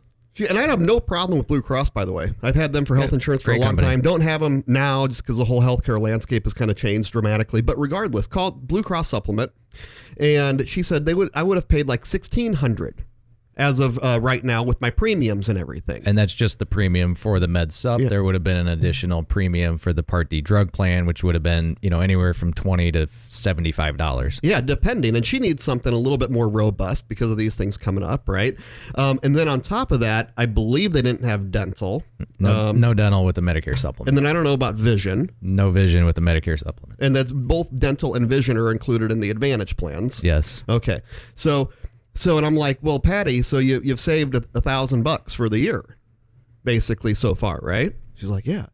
And 0.49 0.57
I 0.57 0.63
have 0.67 0.81
no 0.81 0.99
problem 0.99 1.37
with 1.37 1.47
Blue 1.47 1.61
Cross, 1.61 1.91
by 1.91 2.03
the 2.03 2.11
way. 2.11 2.33
I've 2.41 2.55
had 2.55 2.73
them 2.73 2.83
for 2.85 2.95
health 2.95 3.13
insurance 3.13 3.41
for 3.41 3.51
a 3.51 3.57
long 3.57 3.69
company. 3.69 3.87
time. 3.87 4.01
Don't 4.01 4.21
have 4.21 4.41
them 4.41 4.63
now 4.67 5.07
just 5.07 5.23
because 5.23 5.37
the 5.37 5.45
whole 5.45 5.61
healthcare 5.61 5.99
landscape 5.99 6.43
has 6.43 6.53
kind 6.53 6.69
of 6.69 6.75
changed 6.75 7.13
dramatically. 7.13 7.61
But 7.61 7.79
regardless, 7.79 8.27
called 8.27 8.67
Blue 8.67 8.83
Cross 8.83 9.07
Supplement, 9.09 9.51
and 10.19 10.67
she 10.67 10.83
said 10.83 11.05
they 11.05 11.13
would 11.13 11.29
I 11.33 11.43
would 11.43 11.55
have 11.55 11.67
paid 11.67 11.87
like 11.87 12.05
sixteen 12.05 12.53
hundred 12.53 13.05
as 13.57 13.79
of 13.79 13.97
uh, 14.03 14.19
right 14.21 14.43
now 14.43 14.61
with 14.63 14.81
my 14.81 14.89
premiums 14.89 15.47
and 15.47 15.57
everything. 15.57 16.03
And 16.05 16.17
that's 16.17 16.33
just 16.33 16.59
the 16.59 16.65
premium 16.65 17.15
for 17.15 17.39
the 17.39 17.47
med 17.47 17.71
sup. 17.71 18.01
Yeah. 18.01 18.09
There 18.09 18.23
would 18.23 18.33
have 18.35 18.43
been 18.43 18.57
an 18.57 18.67
additional 18.67 19.23
premium 19.23 19.77
for 19.77 19.93
the 19.93 20.03
Part 20.03 20.29
D 20.29 20.41
drug 20.41 20.71
plan, 20.73 21.05
which 21.05 21.23
would 21.23 21.35
have 21.35 21.43
been, 21.43 21.77
you 21.81 21.89
know, 21.89 22.01
anywhere 22.01 22.33
from 22.33 22.53
twenty 22.53 22.91
to 22.91 23.07
seventy-five 23.07 23.97
dollars. 23.97 24.39
Yeah, 24.43 24.61
depending. 24.61 25.15
And 25.15 25.25
she 25.25 25.39
needs 25.39 25.63
something 25.63 25.93
a 25.93 25.97
little 25.97 26.17
bit 26.17 26.31
more 26.31 26.49
robust 26.49 27.07
because 27.07 27.31
of 27.31 27.37
these 27.37 27.55
things 27.55 27.77
coming 27.77 28.03
up, 28.03 28.27
right? 28.27 28.57
Um, 28.95 29.19
and 29.23 29.35
then 29.35 29.47
on 29.47 29.61
top 29.61 29.91
of 29.91 29.99
that, 30.01 30.31
I 30.37 30.45
believe 30.45 30.91
they 30.91 31.01
didn't 31.01 31.23
have 31.25 31.51
dental. 31.51 32.03
No, 32.39 32.69
Um, 32.69 32.79
no 32.79 32.93
dental 32.93 33.23
with 33.25 33.35
the 33.35 33.41
Medicare 33.41 33.77
supplement. 33.77 34.09
and 34.09 34.17
then 34.17 34.25
I 34.29 34.33
don't 34.33 34.43
know 34.43 34.53
about 34.53 34.75
vision. 34.75 35.31
no 35.41 35.69
vision 35.69 36.05
with 36.05 36.15
the 36.15 36.21
Medicare 36.21 36.59
supplement. 36.59 36.99
And 37.01 37.15
that's 37.15 37.31
both 37.31 37.73
dental 37.77 38.13
and 38.15 38.27
vision 38.27 38.57
are 38.57 38.71
included 38.71 39.11
in 39.11 39.19
the 39.21 39.29
Advantage 39.29 39.77
plans. 39.77 40.21
Yes. 40.23 40.63
Okay. 40.67 41.01
So, 41.33 41.69
so, 42.15 42.37
and 42.37 42.45
I'm 42.45 42.55
like, 42.55 42.79
well, 42.81 42.99
Patty, 42.99 43.41
so 43.41 43.57
you, 43.57 43.81
you've 43.83 43.99
saved 43.99 44.35
a, 44.35 44.43
a 44.53 44.61
thousand 44.61 45.03
bucks 45.03 45.33
for 45.33 45.49
the 45.49 45.59
year, 45.59 45.97
basically 46.63 47.13
so 47.13 47.35
far, 47.35 47.59
right? 47.61 47.93
She's 48.15 48.29
like, 48.29 48.45
yeah. 48.45 48.67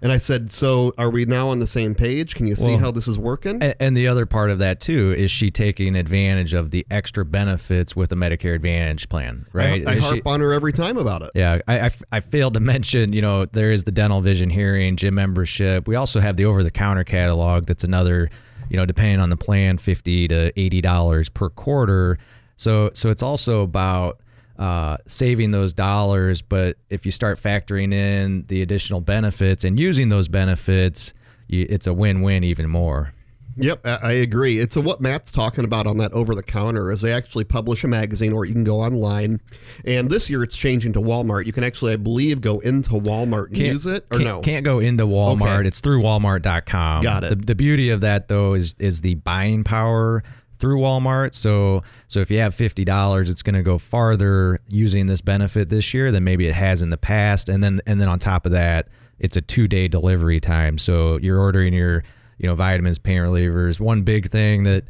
And 0.00 0.10
I 0.10 0.18
said, 0.18 0.50
so 0.50 0.92
are 0.98 1.08
we 1.10 1.26
now 1.26 1.50
on 1.50 1.60
the 1.60 1.66
same 1.68 1.94
page? 1.94 2.34
Can 2.34 2.48
you 2.48 2.56
see 2.56 2.70
Well, 2.72 2.78
how 2.78 2.90
this 2.90 3.06
is 3.06 3.16
working? 3.16 3.62
A- 3.62 3.80
And 3.80 3.96
the 3.96 4.08
other 4.08 4.26
part 4.26 4.50
of 4.50 4.58
that 4.58 4.80
too 4.80 5.14
is 5.16 5.30
she 5.30 5.48
taking 5.48 5.94
advantage 5.94 6.54
of 6.54 6.72
the 6.72 6.84
extra 6.90 7.24
benefits 7.24 7.94
with 7.94 8.10
the 8.10 8.16
Medicare 8.16 8.56
Advantage 8.56 9.08
plan, 9.08 9.46
right? 9.52 9.86
I, 9.86 9.92
I 9.92 9.94
Is 9.94 10.02
she- 10.04 10.10
harp 10.16 10.26
on 10.26 10.40
her 10.40 10.52
every 10.52 10.72
time 10.72 10.96
about 10.96 11.22
it. 11.22 11.30
Yeah, 11.36 11.60
I, 11.68 11.82
I, 11.86 11.90
I 12.10 12.18
failed 12.18 12.54
to 12.54 12.60
mention, 12.60 13.12
you 13.12 13.22
know, 13.22 13.44
there 13.46 13.70
is 13.70 13.84
the 13.84 13.92
dental 13.92 14.20
vision 14.20 14.50
hearing, 14.50 14.96
gym 14.96 15.14
membership. 15.14 15.86
We 15.86 15.94
also 15.94 16.18
have 16.18 16.36
the 16.36 16.46
over 16.46 16.64
the 16.64 16.72
counter 16.72 17.04
catalog 17.04 17.66
that's 17.66 17.84
another, 17.84 18.28
you 18.68 18.76
know, 18.76 18.84
depending 18.84 19.20
on 19.20 19.30
the 19.30 19.36
plan, 19.36 19.78
50 19.78 20.26
to 20.26 20.52
$80 20.56 21.32
per 21.32 21.48
quarter. 21.48 22.18
So 22.56 22.90
so 22.94 23.10
it's 23.10 23.22
also 23.22 23.62
about 23.62 24.20
uh, 24.58 24.98
saving 25.06 25.50
those 25.50 25.72
dollars, 25.72 26.42
but 26.42 26.76
if 26.90 27.04
you 27.04 27.12
start 27.12 27.38
factoring 27.38 27.92
in 27.92 28.44
the 28.46 28.62
additional 28.62 29.00
benefits 29.00 29.64
and 29.64 29.80
using 29.80 30.08
those 30.08 30.28
benefits, 30.28 31.14
you, 31.48 31.66
it's 31.68 31.86
a 31.86 31.92
win-win 31.92 32.44
even 32.44 32.68
more. 32.68 33.12
Yep, 33.56 33.86
I 33.86 34.12
agree. 34.12 34.58
It's 34.58 34.76
a, 34.76 34.80
what 34.80 35.00
Matt's 35.00 35.30
talking 35.30 35.64
about 35.64 35.86
on 35.86 35.98
that 35.98 36.12
over 36.12 36.34
the 36.34 36.42
counter 36.42 36.90
is 36.90 37.02
they 37.02 37.12
actually 37.12 37.44
publish 37.44 37.84
a 37.84 37.88
magazine 37.88 38.32
or 38.32 38.46
you 38.46 38.54
can 38.54 38.64
go 38.64 38.80
online. 38.80 39.40
And 39.84 40.10
this 40.10 40.30
year 40.30 40.42
it's 40.42 40.56
changing 40.56 40.94
to 40.94 41.00
Walmart. 41.00 41.44
You 41.44 41.52
can 41.52 41.62
actually, 41.62 41.92
I 41.92 41.96
believe, 41.96 42.40
go 42.40 42.60
into 42.60 42.92
Walmart 42.92 43.48
and 43.48 43.58
use 43.58 43.84
it 43.84 44.06
or 44.10 44.18
can't, 44.18 44.24
no? 44.24 44.40
Can't 44.40 44.64
go 44.64 44.78
into 44.78 45.04
Walmart. 45.06 45.58
Okay. 45.58 45.68
It's 45.68 45.80
through 45.80 46.00
Walmart.com. 46.02 47.02
Got 47.02 47.24
it. 47.24 47.28
The, 47.30 47.36
the 47.46 47.54
beauty 47.54 47.90
of 47.90 48.00
that 48.00 48.28
though 48.28 48.54
is 48.54 48.74
is 48.78 49.02
the 49.02 49.16
buying 49.16 49.64
power 49.64 50.22
through 50.62 50.78
Walmart. 50.78 51.34
So 51.34 51.82
so 52.06 52.20
if 52.20 52.30
you 52.30 52.38
have 52.38 52.54
fifty 52.54 52.84
dollars, 52.84 53.28
it's 53.28 53.42
going 53.42 53.56
to 53.56 53.62
go 53.62 53.78
farther 53.78 54.60
using 54.70 55.06
this 55.06 55.20
benefit 55.20 55.68
this 55.70 55.92
year 55.92 56.12
than 56.12 56.22
maybe 56.22 56.46
it 56.46 56.54
has 56.54 56.80
in 56.80 56.90
the 56.90 56.96
past. 56.96 57.48
And 57.48 57.62
then 57.62 57.80
and 57.84 58.00
then 58.00 58.08
on 58.08 58.20
top 58.20 58.46
of 58.46 58.52
that, 58.52 58.86
it's 59.18 59.36
a 59.36 59.40
two 59.40 59.66
day 59.66 59.88
delivery 59.88 60.38
time. 60.38 60.78
So 60.78 61.18
you're 61.18 61.40
ordering 61.40 61.74
your 61.74 62.04
you 62.38 62.46
know 62.46 62.54
vitamins, 62.54 63.00
pain 63.00 63.18
relievers. 63.18 63.80
One 63.80 64.02
big 64.02 64.30
thing 64.30 64.62
that 64.62 64.84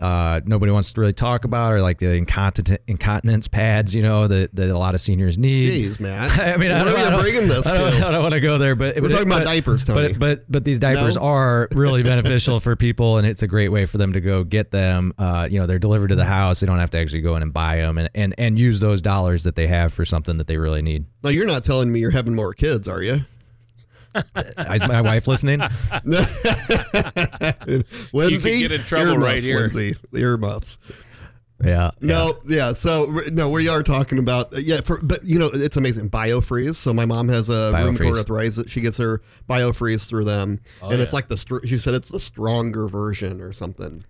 uh, 0.00 0.40
nobody 0.44 0.72
wants 0.72 0.92
to 0.92 1.00
really 1.00 1.12
talk 1.12 1.44
about 1.44 1.72
or 1.72 1.80
like 1.82 1.98
the 1.98 2.12
incontinent, 2.12 2.80
incontinence 2.86 3.48
pads, 3.48 3.94
you 3.94 4.02
know, 4.02 4.26
that, 4.28 4.54
that 4.54 4.68
a 4.70 4.78
lot 4.78 4.94
of 4.94 5.00
seniors 5.00 5.38
need. 5.38 5.70
Jeez, 5.90 6.00
Matt. 6.00 6.38
I 6.54 6.56
mean, 6.56 6.70
I 6.70 6.84
don't, 6.84 6.94
are 6.94 6.96
I 6.98 7.10
don't- 7.10 7.22
bringing 7.22 7.48
this 7.48 7.66
I 7.66 7.76
don't. 7.78 8.02
I 8.02 8.10
don't 8.10 8.22
want 8.22 8.34
to 8.34 8.40
go 8.40 8.58
there, 8.58 8.74
but 8.74 8.96
We're 8.96 9.02
but 9.02 9.08
talking 9.10 9.26
about 9.26 9.38
but- 9.40 9.44
diapers, 9.46 9.84
Tony. 9.84 10.08
But 10.12 10.18
but 10.20 10.44
but 10.52 10.64
these 10.64 10.78
diapers 10.78 11.16
No? 11.16 11.22
are 11.22 11.68
really 11.72 12.02
beneficial 12.14 12.60
for 12.60 12.76
people, 12.76 13.18
and 13.18 13.26
it's 13.26 13.42
a 13.42 13.46
great 13.46 13.68
way 13.68 13.84
for 13.86 13.98
them 13.98 14.12
to 14.12 14.20
go 14.20 14.44
get 14.44 14.70
them. 14.70 15.12
Uh, 15.18 15.48
you 15.50 15.58
know, 15.58 15.66
they're 15.66 15.78
delivered 15.78 16.08
to 16.08 16.16
the 16.16 16.24
house. 16.24 16.60
They 16.60 16.66
don't 16.66 16.78
have 16.78 16.90
to 16.90 16.98
actually 16.98 17.22
go 17.22 17.36
in 17.36 17.42
and 17.42 17.52
buy 17.52 17.76
them, 17.76 17.98
and 17.98 18.10
and 18.14 18.34
and 18.38 18.58
use 18.58 18.80
those 18.80 19.00
dollars 19.02 19.44
that 19.44 19.56
they 19.56 19.66
have 19.66 19.92
for 19.92 20.04
something 20.04 20.38
that 20.38 20.46
they 20.46 20.56
really 20.56 20.82
need. 20.82 21.06
Now, 21.22 21.30
you're 21.30 21.46
not 21.46 21.64
telling 21.64 21.90
me 21.92 22.00
you're 22.00 22.10
having 22.10 22.34
more 22.34 22.54
kids, 22.54 22.86
are 22.88 23.02
you? 23.02 23.20
Is 24.74 24.88
my 24.88 25.00
wife 25.02 25.26
listening? 25.28 25.60
Lindsay, 28.12 28.58
get 28.60 28.72
in 28.72 28.82
trouble 28.82 29.12
earmuffs, 29.12 29.24
right 29.26 29.42
here. 29.42 29.60
Lindsay, 29.60 29.94
the 30.12 30.18
earmuffs. 30.20 30.78
Yeah. 31.64 31.92
No, 32.02 32.34
yeah. 32.46 32.74
So 32.74 33.06
no, 33.32 33.48
we 33.48 33.66
are 33.68 33.82
talking 33.82 34.18
about 34.18 34.52
uh, 34.54 34.58
yeah. 34.58 34.82
For 34.82 35.00
but 35.02 35.24
you 35.24 35.38
know, 35.38 35.48
it's 35.52 35.76
amazing. 35.78 36.10
Biofreeze. 36.10 36.74
So 36.74 36.92
my 36.92 37.06
mom 37.06 37.28
has 37.28 37.48
a 37.48 37.72
rheumatoid 37.74 37.96
Biofreeze. 37.96 38.18
arthritis. 38.18 38.64
She 38.70 38.80
gets 38.82 38.98
her 38.98 39.22
Biofreeze 39.48 40.06
through 40.06 40.24
them, 40.24 40.60
Oh, 40.82 40.90
and 40.90 41.00
it's 41.00 41.14
like 41.14 41.28
the 41.28 41.36
she 41.64 41.78
said 41.78 41.94
it's 41.94 42.10
the 42.10 42.20
stronger 42.20 42.88
version 42.88 43.40
or 43.40 43.52
something. 43.54 44.04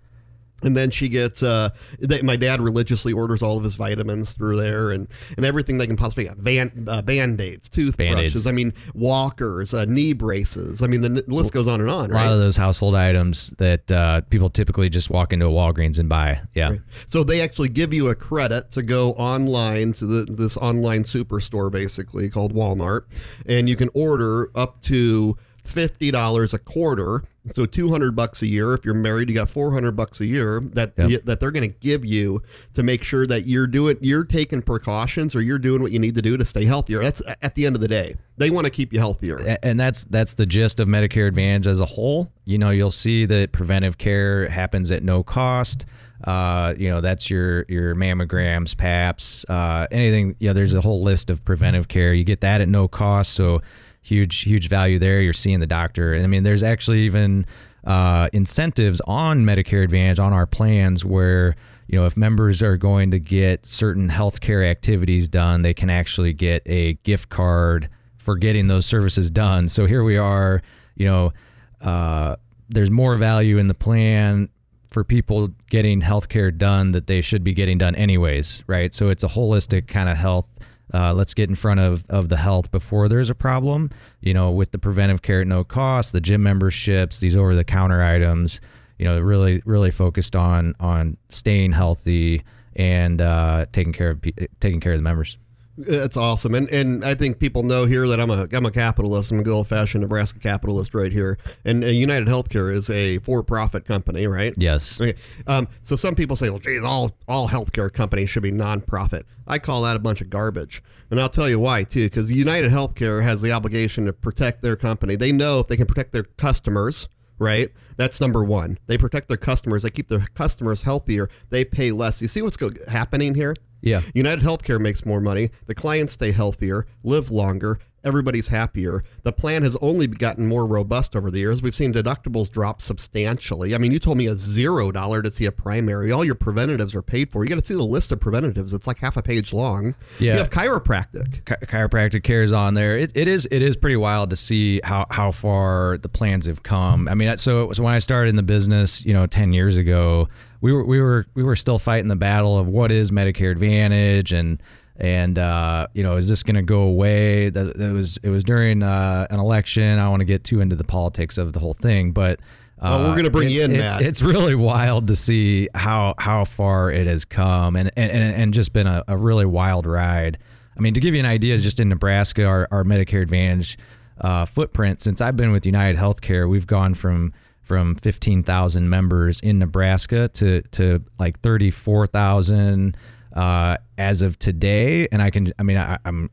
And 0.63 0.75
then 0.75 0.89
she 0.89 1.07
gets 1.07 1.43
uh, 1.43 1.69
they, 1.99 2.23
my 2.23 2.35
dad 2.35 2.59
religiously 2.59 3.13
orders 3.13 3.43
all 3.43 3.59
of 3.59 3.63
his 3.63 3.75
vitamins 3.75 4.33
through 4.33 4.57
there 4.57 4.89
and, 4.89 5.07
and 5.37 5.45
everything 5.45 5.77
they 5.77 5.85
can 5.85 5.95
possibly 5.95 6.23
get. 6.23 6.37
Van, 6.37 6.87
uh, 6.87 7.03
band-aids, 7.03 7.69
toothbrushes, 7.69 8.15
Band-Aids. 8.15 8.47
I 8.47 8.51
mean, 8.51 8.73
walkers, 8.95 9.75
uh, 9.75 9.85
knee 9.85 10.13
braces. 10.13 10.81
I 10.81 10.87
mean, 10.87 11.01
the 11.01 11.09
n- 11.09 11.21
list 11.27 11.53
goes 11.53 11.67
on 11.67 11.79
and 11.79 11.91
on, 11.91 12.09
A 12.09 12.13
lot 12.13 12.25
right? 12.25 12.31
of 12.31 12.39
those 12.39 12.57
household 12.57 12.95
items 12.95 13.53
that 13.59 13.91
uh, 13.91 14.21
people 14.31 14.49
typically 14.49 14.89
just 14.89 15.11
walk 15.11 15.31
into 15.31 15.45
a 15.45 15.49
Walgreens 15.49 15.99
and 15.99 16.09
buy. 16.09 16.41
Yeah. 16.55 16.77
So 17.05 17.23
they 17.23 17.39
actually 17.41 17.69
give 17.69 17.93
you 17.93 18.09
a 18.09 18.15
credit 18.15 18.71
to 18.71 18.81
go 18.81 19.11
online 19.11 19.93
to 19.93 20.07
the, 20.07 20.25
this 20.25 20.57
online 20.57 21.03
superstore, 21.03 21.71
basically 21.71 22.29
called 22.31 22.55
Walmart, 22.55 23.01
and 23.45 23.69
you 23.69 23.75
can 23.75 23.89
order 23.93 24.49
up 24.55 24.81
to 24.83 25.37
fifty 25.63 26.09
dollars 26.09 26.53
a 26.53 26.59
quarter. 26.59 27.23
So 27.53 27.65
two 27.65 27.89
hundred 27.89 28.15
bucks 28.15 28.41
a 28.41 28.47
year. 28.47 28.73
If 28.73 28.85
you're 28.85 28.93
married, 28.93 29.29
you 29.29 29.35
got 29.35 29.49
four 29.49 29.71
hundred 29.71 29.91
bucks 29.95 30.19
a 30.19 30.25
year 30.25 30.61
that 30.73 30.93
Yep. 30.97 31.25
that 31.25 31.39
they're 31.39 31.51
going 31.51 31.69
to 31.71 31.77
give 31.79 32.05
you 32.05 32.41
to 32.73 32.83
make 32.83 33.03
sure 33.03 33.25
that 33.27 33.45
you're 33.47 33.67
doing 33.67 33.97
you're 34.01 34.23
taking 34.25 34.61
precautions 34.61 35.35
or 35.35 35.41
you're 35.41 35.59
doing 35.59 35.81
what 35.81 35.91
you 35.91 35.99
need 35.99 36.15
to 36.15 36.21
do 36.21 36.37
to 36.37 36.45
stay 36.45 36.65
healthier. 36.65 36.99
That's 36.99 37.21
at 37.41 37.55
the 37.55 37.65
end 37.65 37.75
of 37.75 37.81
the 37.81 37.87
day. 37.87 38.15
They 38.37 38.49
want 38.49 38.65
to 38.65 38.71
keep 38.71 38.93
you 38.93 38.99
healthier. 38.99 39.57
And 39.63 39.79
that's 39.79 40.05
that's 40.05 40.33
the 40.35 40.45
gist 40.45 40.79
of 40.79 40.87
Medicare 40.87 41.27
Advantage 41.27 41.67
as 41.67 41.79
a 41.79 41.85
whole. 41.85 42.31
You 42.45 42.57
know, 42.57 42.69
you'll 42.69 42.91
see 42.91 43.25
that 43.25 43.51
preventive 43.51 43.97
care 43.97 44.47
happens 44.49 44.91
at 44.91 45.03
no 45.03 45.23
cost. 45.23 45.85
Uh, 46.23 46.73
you 46.77 46.89
know, 46.89 46.99
that's 46.99 47.29
your 47.29 47.65
your 47.69 47.93
mammograms, 47.95 48.75
PAPs, 48.75 49.45
uh, 49.49 49.85
anything. 49.91 50.35
You 50.39 50.49
know, 50.49 50.53
there's 50.53 50.73
a 50.73 50.81
whole 50.81 51.03
list 51.03 51.29
of 51.29 51.45
preventive 51.45 51.87
care. 51.87 52.13
You 52.13 52.23
get 52.23 52.41
that 52.41 52.59
at 52.59 52.67
no 52.67 52.87
cost, 52.87 53.33
so 53.33 53.61
huge 54.07 54.41
huge 54.41 54.69
value 54.69 54.99
there. 54.99 55.21
You're 55.21 55.33
seeing 55.33 55.59
the 55.59 55.67
doctor. 55.67 56.15
I 56.15 56.27
mean, 56.27 56.43
there's 56.43 56.63
actually 56.63 57.01
even 57.01 57.45
uh, 57.83 58.29
incentives 58.33 59.01
on 59.05 59.45
Medicare 59.45 59.83
Advantage 59.83 60.19
on 60.19 60.33
our 60.33 60.45
plans 60.45 61.05
where 61.05 61.55
you 61.87 61.99
know 61.99 62.05
if 62.05 62.17
members 62.17 62.61
are 62.61 62.77
going 62.77 63.11
to 63.11 63.19
get 63.19 63.65
certain 63.65 64.09
healthcare 64.09 64.69
activities 64.69 65.27
done, 65.27 65.61
they 65.61 65.73
can 65.73 65.89
actually 65.89 66.33
get 66.33 66.63
a 66.65 66.93
gift 67.03 67.29
card 67.29 67.89
for 68.17 68.35
getting 68.35 68.67
those 68.67 68.85
services 68.85 69.29
done. 69.29 69.69
So 69.69 69.85
here 69.85 70.03
we 70.03 70.17
are, 70.17 70.61
you 70.95 71.05
know, 71.05 71.33
uh, 71.81 72.35
there's 72.67 72.91
more 72.91 73.15
value 73.15 73.57
in 73.57 73.67
the 73.67 73.73
plan 73.73 74.49
for 74.89 75.03
people 75.03 75.49
getting 75.69 76.01
healthcare 76.01 76.55
done 76.55 76.91
that 76.91 77.07
they 77.07 77.21
should 77.21 77.43
be 77.43 77.53
getting 77.53 77.77
done 77.77 77.95
anyways, 77.95 78.63
right? 78.67 78.93
So 78.93 79.09
it's 79.09 79.23
a 79.23 79.27
holistic 79.27 79.87
kind 79.87 80.09
of 80.09 80.17
health. 80.17 80.49
Uh, 80.93 81.13
let's 81.13 81.33
get 81.33 81.49
in 81.49 81.55
front 81.55 81.79
of, 81.79 82.05
of 82.09 82.29
the 82.29 82.37
health 82.37 82.71
before 82.71 83.09
there's 83.09 83.29
a 83.29 83.35
problem, 83.35 83.89
you 84.21 84.33
know, 84.33 84.51
with 84.51 84.71
the 84.71 84.77
preventive 84.77 85.21
care 85.21 85.41
at 85.41 85.47
no 85.47 85.63
cost, 85.63 86.13
the 86.13 86.21
gym 86.21 86.43
memberships, 86.43 87.19
these 87.19 87.35
over 87.35 87.55
the 87.55 87.63
counter 87.63 88.01
items, 88.01 88.61
you 88.97 89.05
know, 89.05 89.19
really, 89.19 89.61
really 89.65 89.91
focused 89.91 90.35
on, 90.35 90.75
on 90.79 91.17
staying 91.29 91.73
healthy 91.73 92.41
and 92.75 93.21
uh, 93.21 93.65
taking 93.71 93.93
care 93.93 94.11
of, 94.11 94.21
taking 94.59 94.79
care 94.79 94.93
of 94.93 94.99
the 94.99 95.03
members. 95.03 95.37
That's 95.77 96.17
awesome, 96.17 96.55
and 96.55 96.67
and 96.69 97.05
I 97.05 97.13
think 97.13 97.37
people 97.37 97.61
know 97.61 97.85
here 97.85 98.07
that 98.07 98.19
I'm 98.19 98.31
a 98.31 98.47
I'm 98.51 98.65
a 98.65 98.71
capitalist. 98.71 99.31
I'm 99.31 99.39
a 99.39 99.43
good 99.43 99.53
old 99.53 99.67
fashioned 99.67 100.01
Nebraska 100.01 100.39
capitalist 100.39 100.95
right 100.95 101.11
here. 101.11 101.37
And 101.65 101.83
uh, 101.83 101.87
United 101.87 102.27
Healthcare 102.27 102.73
is 102.73 102.89
a 102.89 103.19
for 103.19 103.43
profit 103.43 103.85
company, 103.85 104.25
right? 104.25 104.55
Yes. 104.57 104.99
Okay. 104.99 105.13
Um, 105.45 105.67
so 105.83 105.95
some 105.95 106.15
people 106.15 106.35
say, 106.35 106.49
well, 106.49 106.57
geez, 106.57 106.81
all 106.83 107.15
all 107.27 107.49
healthcare 107.49 107.93
companies 107.93 108.29
should 108.29 108.41
be 108.41 108.51
nonprofit. 108.51 109.23
I 109.45 109.59
call 109.59 109.83
that 109.83 109.95
a 109.95 109.99
bunch 109.99 110.19
of 110.19 110.31
garbage, 110.31 110.81
and 111.11 111.19
I'll 111.19 111.29
tell 111.29 111.47
you 111.47 111.59
why 111.59 111.83
too. 111.83 112.05
Because 112.05 112.31
United 112.31 112.71
Healthcare 112.71 113.21
has 113.21 113.43
the 113.43 113.51
obligation 113.51 114.05
to 114.07 114.13
protect 114.13 114.63
their 114.63 114.75
company. 114.75 115.15
They 115.15 115.31
know 115.31 115.59
if 115.59 115.67
they 115.67 115.77
can 115.77 115.85
protect 115.85 116.11
their 116.11 116.23
customers, 116.23 117.07
right? 117.37 117.69
That's 117.97 118.19
number 118.19 118.43
one. 118.43 118.79
They 118.87 118.97
protect 118.97 119.27
their 119.27 119.37
customers. 119.37 119.83
They 119.83 119.91
keep 119.91 120.07
their 120.07 120.25
customers 120.33 120.81
healthier. 120.83 121.29
They 121.49 121.65
pay 121.65 121.91
less. 121.91 122.19
You 122.21 122.27
see 122.27 122.41
what's 122.41 122.57
happening 122.87 123.35
here? 123.35 123.55
Yeah. 123.81 124.01
United 124.13 124.43
Healthcare 124.43 124.79
makes 124.79 125.05
more 125.05 125.21
money. 125.21 125.51
The 125.67 125.75
clients 125.75 126.13
stay 126.13 126.31
healthier, 126.31 126.85
live 127.03 127.31
longer. 127.31 127.79
Everybody's 128.03 128.47
happier. 128.49 129.03
The 129.23 129.33
plan 129.33 129.63
has 129.63 129.75
only 129.81 130.07
gotten 130.07 130.47
more 130.47 130.65
robust 130.65 131.13
over 131.13 131.29
the 131.29 131.39
years. 131.39 131.61
We've 131.61 131.75
seen 131.75 131.91
deductibles 131.91 132.49
drop 132.49 132.81
substantially. 132.81 133.75
I 133.75 133.79
mean, 133.79 133.91
you 133.91 133.99
told 133.99 134.17
me 134.17 134.27
a 134.27 134.35
zero 134.35 134.91
dollar 134.91 135.21
to 135.21 135.29
see 135.29 135.45
a 135.45 135.51
primary. 135.51 136.09
All 136.11 136.23
your 136.23 136.35
preventatives 136.35 136.95
are 136.95 137.01
paid 137.01 137.31
for. 137.31 137.43
You 137.43 137.49
got 137.49 137.59
to 137.59 137.65
see 137.65 137.73
the 137.73 137.83
list 137.83 138.13
of 138.13 138.21
preventatives. 138.21 138.71
It's 138.71 138.87
like 138.87 138.99
half 138.99 139.17
a 139.17 139.21
page 139.21 139.51
long. 139.51 139.93
Yeah. 140.19 140.33
You 140.33 140.37
have 140.39 140.51
chiropractic. 140.51 141.43
Chi- 141.43 141.57
chiropractic 141.65 142.23
care 142.23 142.43
is 142.43 142.53
on 142.53 142.75
there. 142.75 142.97
It, 142.97 143.11
it 143.13 143.27
is 143.27 143.45
it 143.51 143.61
is 143.61 143.75
pretty 143.75 143.97
wild 143.97 144.29
to 144.29 144.37
see 144.37 144.79
how 144.85 145.07
how 145.09 145.31
far 145.31 145.97
the 145.97 146.09
plans 146.09 146.45
have 146.45 146.63
come. 146.63 147.09
I 147.09 147.15
mean, 147.15 147.35
so 147.37 147.73
so 147.73 147.83
when 147.83 147.93
I 147.93 147.99
started 147.99 148.29
in 148.29 148.35
the 148.37 148.43
business, 148.43 149.03
you 149.03 149.13
know, 149.13 149.25
ten 149.25 149.51
years 149.51 149.75
ago, 149.75 150.29
we 150.67 150.73
were 150.73 150.85
we 150.85 150.99
were 150.99 151.25
we 151.33 151.43
were 151.43 151.55
still 151.55 151.79
fighting 151.79 152.09
the 152.09 152.15
battle 152.17 152.57
of 152.57 152.67
what 152.67 152.91
is 152.91 153.09
Medicare 153.11 153.51
Advantage 153.51 154.33
and 154.33 154.61
and 154.97 155.39
uh, 155.39 155.87
you 155.93 156.03
know 156.03 156.17
is 156.17 156.27
this 156.27 156.43
going 156.43 156.55
to 156.55 156.61
go 156.61 156.81
away? 156.81 157.49
That, 157.49 157.77
that 157.77 157.93
was 157.93 158.17
it 158.21 158.29
was 158.29 158.43
during 158.43 158.83
uh, 158.83 159.27
an 159.29 159.39
election. 159.39 159.97
I 159.97 160.01
don't 160.01 160.09
want 160.09 160.21
to 160.21 160.25
get 160.25 160.43
too 160.43 160.59
into 160.59 160.75
the 160.75 160.83
politics 160.83 161.37
of 161.37 161.53
the 161.53 161.59
whole 161.59 161.73
thing, 161.73 162.11
but. 162.11 162.39
Uh, 162.79 162.99
Oh, 163.01 163.09
we're 163.09 163.15
gonna 163.15 163.31
bring 163.31 163.49
you 163.49 163.63
it's- 163.63 163.69
in, 163.69 163.75
it's, 163.75 163.95
Matt. 163.95 164.01
it's 164.03 164.21
really 164.21 164.53
wild 164.53 165.07
to 165.07 165.15
see 165.15 165.67
how 165.73 166.13
how 166.19 166.43
far 166.43 166.91
it 166.91 167.07
has 167.07 167.25
come 167.25 167.75
and 167.75 167.89
and, 167.97 168.11
and, 168.11 168.35
and 168.41 168.53
just 168.53 168.71
been 168.71 168.85
a, 168.85 169.03
a 169.07 169.17
really 169.17 169.47
wild 169.47 169.87
ride. 169.87 170.37
I 170.77 170.79
mean, 170.81 170.93
to 170.93 170.99
give 170.99 171.15
you 171.15 171.19
an 171.19 171.25
idea, 171.25 171.57
just 171.57 171.79
in 171.79 171.89
Nebraska, 171.89 172.45
our, 172.45 172.67
our 172.69 172.83
Medicare 172.83 173.23
Advantage 173.23 173.79
uh, 174.21 174.45
footprint, 174.45 175.01
since 175.01 175.21
I've 175.21 175.35
been 175.35 175.51
with 175.51 175.65
United 175.65 175.97
Healthcare, 175.99 176.47
we've 176.47 176.67
gone 176.67 176.93
from 176.93 177.33
from 177.67 177.95
15,000 177.95 178.89
members 178.89 179.41
in 179.41 179.59
Nebraska 179.59 180.29
to, 180.29 180.61
to 180.71 181.03
like 181.19 181.39
34,000 181.41 182.95
uh, 183.35 183.77
as 183.97 184.21
of 184.21 184.39
today. 184.39 185.07
And 185.11 185.21
I 185.21 185.29
can, 185.29 185.51
I 185.59 185.63
mean, 185.63 185.77
I, 185.77 185.99
I'm, 186.05 186.29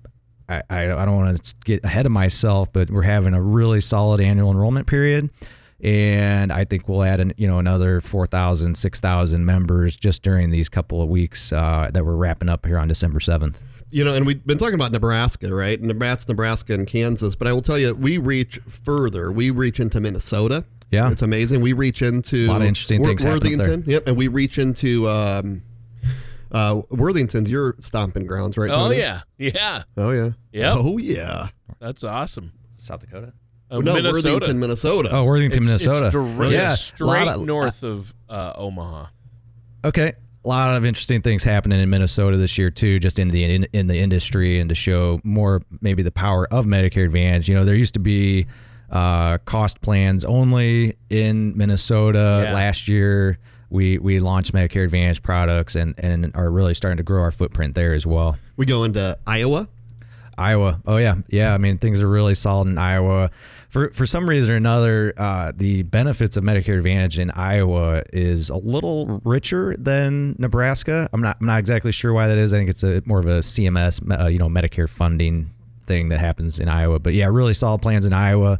I, 0.48 0.62
I 0.70 0.86
don't 0.86 1.16
want 1.16 1.42
to 1.42 1.54
get 1.64 1.84
ahead 1.84 2.06
of 2.06 2.12
myself, 2.12 2.72
but 2.72 2.90
we're 2.90 3.02
having 3.02 3.34
a 3.34 3.42
really 3.42 3.80
solid 3.80 4.20
annual 4.20 4.50
enrollment 4.50 4.86
period. 4.86 5.30
And 5.82 6.52
I 6.52 6.64
think 6.64 6.88
we'll 6.88 7.02
add, 7.02 7.20
an, 7.20 7.34
you 7.36 7.46
know, 7.46 7.58
another 7.58 8.00
4,000, 8.00 8.76
6,000 8.76 9.44
members 9.44 9.96
just 9.96 10.22
during 10.22 10.50
these 10.50 10.68
couple 10.68 11.02
of 11.02 11.08
weeks 11.08 11.52
uh, 11.52 11.90
that 11.92 12.06
we're 12.06 12.16
wrapping 12.16 12.48
up 12.48 12.64
here 12.64 12.78
on 12.78 12.88
December 12.88 13.18
7th. 13.18 13.56
You 13.90 14.02
know, 14.02 14.14
and 14.14 14.26
we've 14.26 14.44
been 14.46 14.58
talking 14.58 14.74
about 14.74 14.92
Nebraska, 14.92 15.54
right? 15.54 15.78
That's 15.80 16.26
Nebraska 16.26 16.74
and 16.74 16.86
Kansas. 16.86 17.36
But 17.36 17.48
I 17.48 17.52
will 17.52 17.62
tell 17.62 17.78
you, 17.78 17.94
we 17.94 18.18
reach 18.18 18.58
further. 18.66 19.30
We 19.30 19.50
reach 19.50 19.78
into 19.78 20.00
Minnesota. 20.00 20.64
Yeah. 20.94 21.10
It's 21.10 21.22
amazing. 21.22 21.60
We 21.60 21.72
reach 21.72 22.00
into 22.02 22.46
A 22.46 22.48
lot 22.48 22.60
of 22.62 22.66
interesting 22.68 23.00
Wor- 23.00 23.08
things 23.08 23.22
happening 23.22 23.54
up 23.54 23.58
there. 23.58 23.68
Worthington. 23.68 23.90
Yep. 23.92 24.06
And 24.06 24.16
we 24.16 24.28
reach 24.28 24.58
into 24.58 25.08
um, 25.08 25.62
uh, 26.52 26.82
Worthington's 26.90 27.50
your 27.50 27.74
stomping 27.80 28.26
grounds, 28.26 28.56
right? 28.56 28.70
Oh 28.70 28.84
Tony? 28.88 28.98
yeah, 28.98 29.20
yeah, 29.38 29.82
Oh, 29.96 30.10
yeah. 30.10 30.30
Yep. 30.52 30.76
Oh, 30.78 30.98
yeah. 30.98 31.48
that's 31.80 32.04
awesome. 32.04 32.52
South 32.76 33.00
Dakota? 33.00 33.32
Uh, 33.70 33.78
no, 33.78 33.94
Minnesota. 33.94 34.28
Worthington, 34.34 34.60
Minnesota. 34.60 35.08
Oh, 35.12 35.24
Worthington, 35.24 35.62
It's, 35.62 35.70
Minnesota. 35.70 36.06
It's 36.06 36.12
direct, 36.12 36.52
yeah, 36.52 36.74
straight 36.74 37.06
lot 37.26 37.28
of- 37.28 37.44
north 37.44 37.82
of 37.82 38.14
uh, 38.28 38.52
Omaha. 38.56 39.06
Okay, 39.84 40.12
a 40.44 40.48
lot 40.48 40.74
of 40.76 40.84
interesting 40.84 41.22
things 41.22 41.42
happening 41.44 41.80
in 41.80 41.90
Minnesota 41.90 42.36
this 42.36 42.56
year 42.56 42.70
too, 42.70 42.98
just 42.98 43.18
in 43.18 43.28
the 43.28 43.42
in, 43.44 43.66
in 43.72 43.86
the 43.88 43.98
industry 43.98 44.60
and 44.60 44.68
to 44.68 44.74
show 44.74 45.20
more 45.24 45.60
maybe 45.80 46.02
the 46.02 46.12
power 46.12 46.46
of 46.52 46.66
Medicare 46.66 47.04
Advantage. 47.06 47.48
You 47.48 47.54
know, 47.54 47.64
there 47.64 47.74
used 47.74 47.94
to 47.94 48.00
be 48.00 48.46
uh, 48.94 49.38
cost 49.38 49.80
plans 49.80 50.24
only 50.24 50.96
in 51.10 51.56
Minnesota. 51.58 52.44
Yeah. 52.46 52.54
Last 52.54 52.88
year, 52.88 53.38
we 53.68 53.98
we 53.98 54.20
launched 54.20 54.52
Medicare 54.52 54.84
Advantage 54.84 55.22
products 55.22 55.74
and 55.74 55.94
and 55.98 56.34
are 56.34 56.50
really 56.50 56.74
starting 56.74 56.98
to 56.98 57.02
grow 57.02 57.20
our 57.20 57.32
footprint 57.32 57.74
there 57.74 57.92
as 57.92 58.06
well. 58.06 58.38
We 58.56 58.66
go 58.66 58.84
into 58.84 59.18
Iowa. 59.26 59.68
Iowa. 60.38 60.80
Oh 60.86 60.96
yeah, 60.96 61.16
yeah. 61.28 61.54
I 61.54 61.58
mean, 61.58 61.78
things 61.78 62.02
are 62.02 62.08
really 62.08 62.34
solid 62.34 62.68
in 62.68 62.78
Iowa. 62.78 63.30
For 63.68 63.90
for 63.90 64.06
some 64.06 64.28
reason 64.28 64.54
or 64.54 64.56
another, 64.56 65.12
uh, 65.16 65.52
the 65.54 65.82
benefits 65.82 66.36
of 66.36 66.44
Medicare 66.44 66.76
Advantage 66.76 67.18
in 67.18 67.30
Iowa 67.32 68.02
is 68.12 68.48
a 68.48 68.56
little 68.56 69.20
richer 69.24 69.76
than 69.76 70.36
Nebraska. 70.38 71.08
I'm 71.12 71.20
not 71.20 71.36
I'm 71.40 71.46
not 71.46 71.58
exactly 71.58 71.92
sure 71.92 72.12
why 72.12 72.28
that 72.28 72.38
is. 72.38 72.52
I 72.54 72.58
think 72.58 72.70
it's 72.70 72.84
a 72.84 73.02
more 73.04 73.18
of 73.18 73.26
a 73.26 73.40
CMS, 73.40 74.20
uh, 74.20 74.26
you 74.26 74.38
know, 74.38 74.48
Medicare 74.48 74.88
funding 74.88 75.50
thing 75.84 76.08
that 76.10 76.20
happens 76.20 76.58
in 76.58 76.68
Iowa. 76.68 76.98
But 76.98 77.14
yeah, 77.14 77.26
really 77.26 77.54
solid 77.54 77.82
plans 77.82 78.06
in 78.06 78.12
Iowa. 78.12 78.58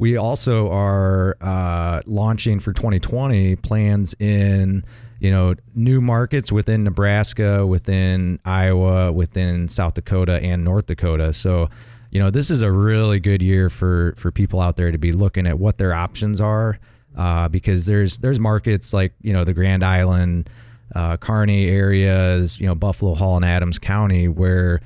We 0.00 0.16
also 0.16 0.70
are 0.70 1.36
uh, 1.42 2.00
launching 2.06 2.58
for 2.58 2.72
2020 2.72 3.56
plans 3.56 4.14
in 4.18 4.82
you 5.18 5.30
know 5.30 5.56
new 5.74 6.00
markets 6.00 6.50
within 6.50 6.84
Nebraska, 6.84 7.66
within 7.66 8.40
Iowa, 8.46 9.12
within 9.12 9.68
South 9.68 9.92
Dakota 9.92 10.42
and 10.42 10.64
North 10.64 10.86
Dakota. 10.86 11.34
So 11.34 11.68
you 12.10 12.18
know 12.18 12.30
this 12.30 12.50
is 12.50 12.62
a 12.62 12.72
really 12.72 13.20
good 13.20 13.42
year 13.42 13.68
for 13.68 14.14
for 14.16 14.30
people 14.30 14.58
out 14.58 14.76
there 14.76 14.90
to 14.90 14.96
be 14.96 15.12
looking 15.12 15.46
at 15.46 15.58
what 15.58 15.76
their 15.76 15.92
options 15.92 16.40
are 16.40 16.78
uh, 17.14 17.50
because 17.50 17.84
there's 17.84 18.16
there's 18.18 18.40
markets 18.40 18.94
like 18.94 19.12
you 19.20 19.34
know 19.34 19.44
the 19.44 19.52
Grand 19.52 19.84
Island, 19.84 20.48
uh, 20.94 21.18
Kearney 21.18 21.68
areas, 21.68 22.58
you 22.58 22.66
know 22.66 22.74
Buffalo 22.74 23.12
Hall 23.12 23.36
and 23.36 23.44
Adams 23.44 23.78
County 23.78 24.28
where 24.28 24.80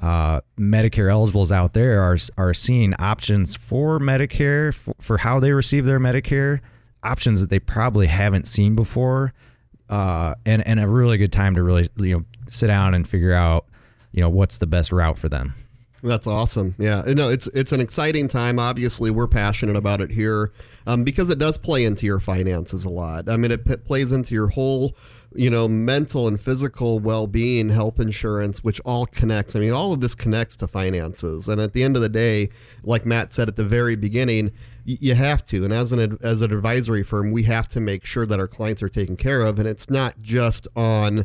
uh, 0.00 0.40
Medicare 0.58 1.10
eligibles 1.10 1.50
out 1.50 1.72
there 1.72 2.00
are 2.00 2.16
are 2.36 2.54
seeing 2.54 2.94
options 2.98 3.56
for 3.56 3.98
Medicare 3.98 4.74
for, 4.74 4.94
for 5.00 5.18
how 5.18 5.40
they 5.40 5.52
receive 5.52 5.86
their 5.86 6.00
Medicare, 6.00 6.60
options 7.02 7.40
that 7.40 7.50
they 7.50 7.58
probably 7.58 8.06
haven't 8.06 8.46
seen 8.46 8.74
before, 8.74 9.32
uh, 9.88 10.34
and 10.44 10.66
and 10.66 10.80
a 10.80 10.88
really 10.88 11.16
good 11.16 11.32
time 11.32 11.54
to 11.54 11.62
really 11.62 11.88
you 11.96 12.18
know 12.18 12.24
sit 12.48 12.66
down 12.66 12.94
and 12.94 13.08
figure 13.08 13.32
out 13.32 13.66
you 14.12 14.20
know 14.20 14.28
what's 14.28 14.58
the 14.58 14.66
best 14.66 14.92
route 14.92 15.18
for 15.18 15.28
them. 15.28 15.54
That's 16.02 16.26
awesome. 16.26 16.74
Yeah, 16.78 17.02
no, 17.06 17.28
it's 17.30 17.46
it's 17.48 17.72
an 17.72 17.80
exciting 17.80 18.28
time. 18.28 18.58
Obviously, 18.58 19.10
we're 19.10 19.28
passionate 19.28 19.76
about 19.76 20.00
it 20.00 20.10
here 20.10 20.52
um, 20.86 21.04
because 21.04 21.30
it 21.30 21.38
does 21.38 21.58
play 21.58 21.84
into 21.84 22.06
your 22.06 22.20
finances 22.20 22.84
a 22.84 22.90
lot. 22.90 23.28
I 23.28 23.36
mean, 23.36 23.50
it 23.50 23.64
p- 23.64 23.76
plays 23.76 24.12
into 24.12 24.34
your 24.34 24.48
whole, 24.48 24.96
you 25.36 25.50
know, 25.50 25.68
mental 25.68 26.26
and 26.26 26.40
physical 26.40 26.98
well-being, 26.98 27.70
health 27.70 28.00
insurance, 28.00 28.64
which 28.64 28.80
all 28.80 29.06
connects. 29.06 29.54
I 29.54 29.60
mean, 29.60 29.72
all 29.72 29.92
of 29.92 30.00
this 30.00 30.14
connects 30.14 30.56
to 30.56 30.68
finances. 30.68 31.48
And 31.48 31.60
at 31.60 31.72
the 31.72 31.82
end 31.82 31.96
of 31.96 32.02
the 32.02 32.08
day, 32.08 32.50
like 32.82 33.06
Matt 33.06 33.32
said 33.32 33.48
at 33.48 33.56
the 33.56 33.64
very 33.64 33.96
beginning, 33.96 34.52
you 34.84 35.14
have 35.14 35.44
to. 35.46 35.64
And 35.64 35.72
as 35.72 35.92
an 35.92 36.18
as 36.22 36.42
an 36.42 36.52
advisory 36.52 37.02
firm, 37.02 37.32
we 37.32 37.42
have 37.44 37.68
to 37.68 37.80
make 37.80 38.04
sure 38.04 38.24
that 38.26 38.38
our 38.38 38.46
clients 38.46 38.82
are 38.82 38.88
taken 38.88 39.16
care 39.16 39.42
of, 39.42 39.58
and 39.58 39.68
it's 39.68 39.90
not 39.90 40.22
just 40.22 40.68
on 40.76 41.24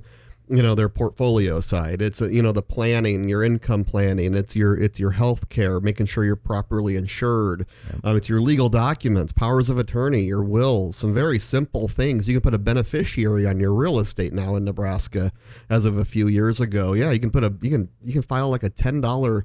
you 0.52 0.62
know 0.62 0.76
their 0.76 0.90
portfolio 0.90 1.60
side. 1.62 2.02
It's 2.02 2.22
uh, 2.22 2.28
you 2.28 2.42
know 2.42 2.52
the 2.52 2.62
planning 2.62 3.30
your 3.30 3.44
income 3.44 3.86
planning 3.86 4.34
it's 4.34 4.56
your 4.56 4.76
it's 4.78 5.00
your 5.00 5.12
health 5.12 5.50
care 5.50 5.80
making 5.80 6.08
sure 6.08 6.26
you're 6.26 6.36
properly 6.36 6.98
insured. 6.98 7.66
Um, 8.04 8.18
it's 8.18 8.28
your 8.28 8.42
legal 8.42 8.68
documents 8.68 9.32
powers 9.32 9.70
of 9.70 9.80
attorney 9.80 10.24
your 10.24 10.44
wills 10.44 10.98
some 10.98 11.14
very 11.14 11.40
simple 11.40 11.88
things. 11.88 12.28
You 12.28 12.36
can 12.36 12.42
put 12.42 12.54
a 12.54 12.60
beneficiary 12.60 13.48
on 13.48 13.60
your 13.60 13.74
real 13.74 13.98
estate 13.98 14.34
now 14.34 14.56
in 14.56 14.66
nebraska 14.66 15.32
as 15.70 15.86
of 15.86 15.98
a 15.98 16.06
few 16.06 16.28
years 16.28 16.60
ago. 16.60 16.94
Yeah 16.94 17.12
you 17.12 17.20
can 17.20 17.32
put 17.32 17.44
a 17.44 17.54
you 17.62 17.70
can 17.70 17.90
you 18.02 18.14
can 18.14 18.22
file 18.22 18.50
like 18.50 18.64
a 18.64 18.70
$10 18.70 19.44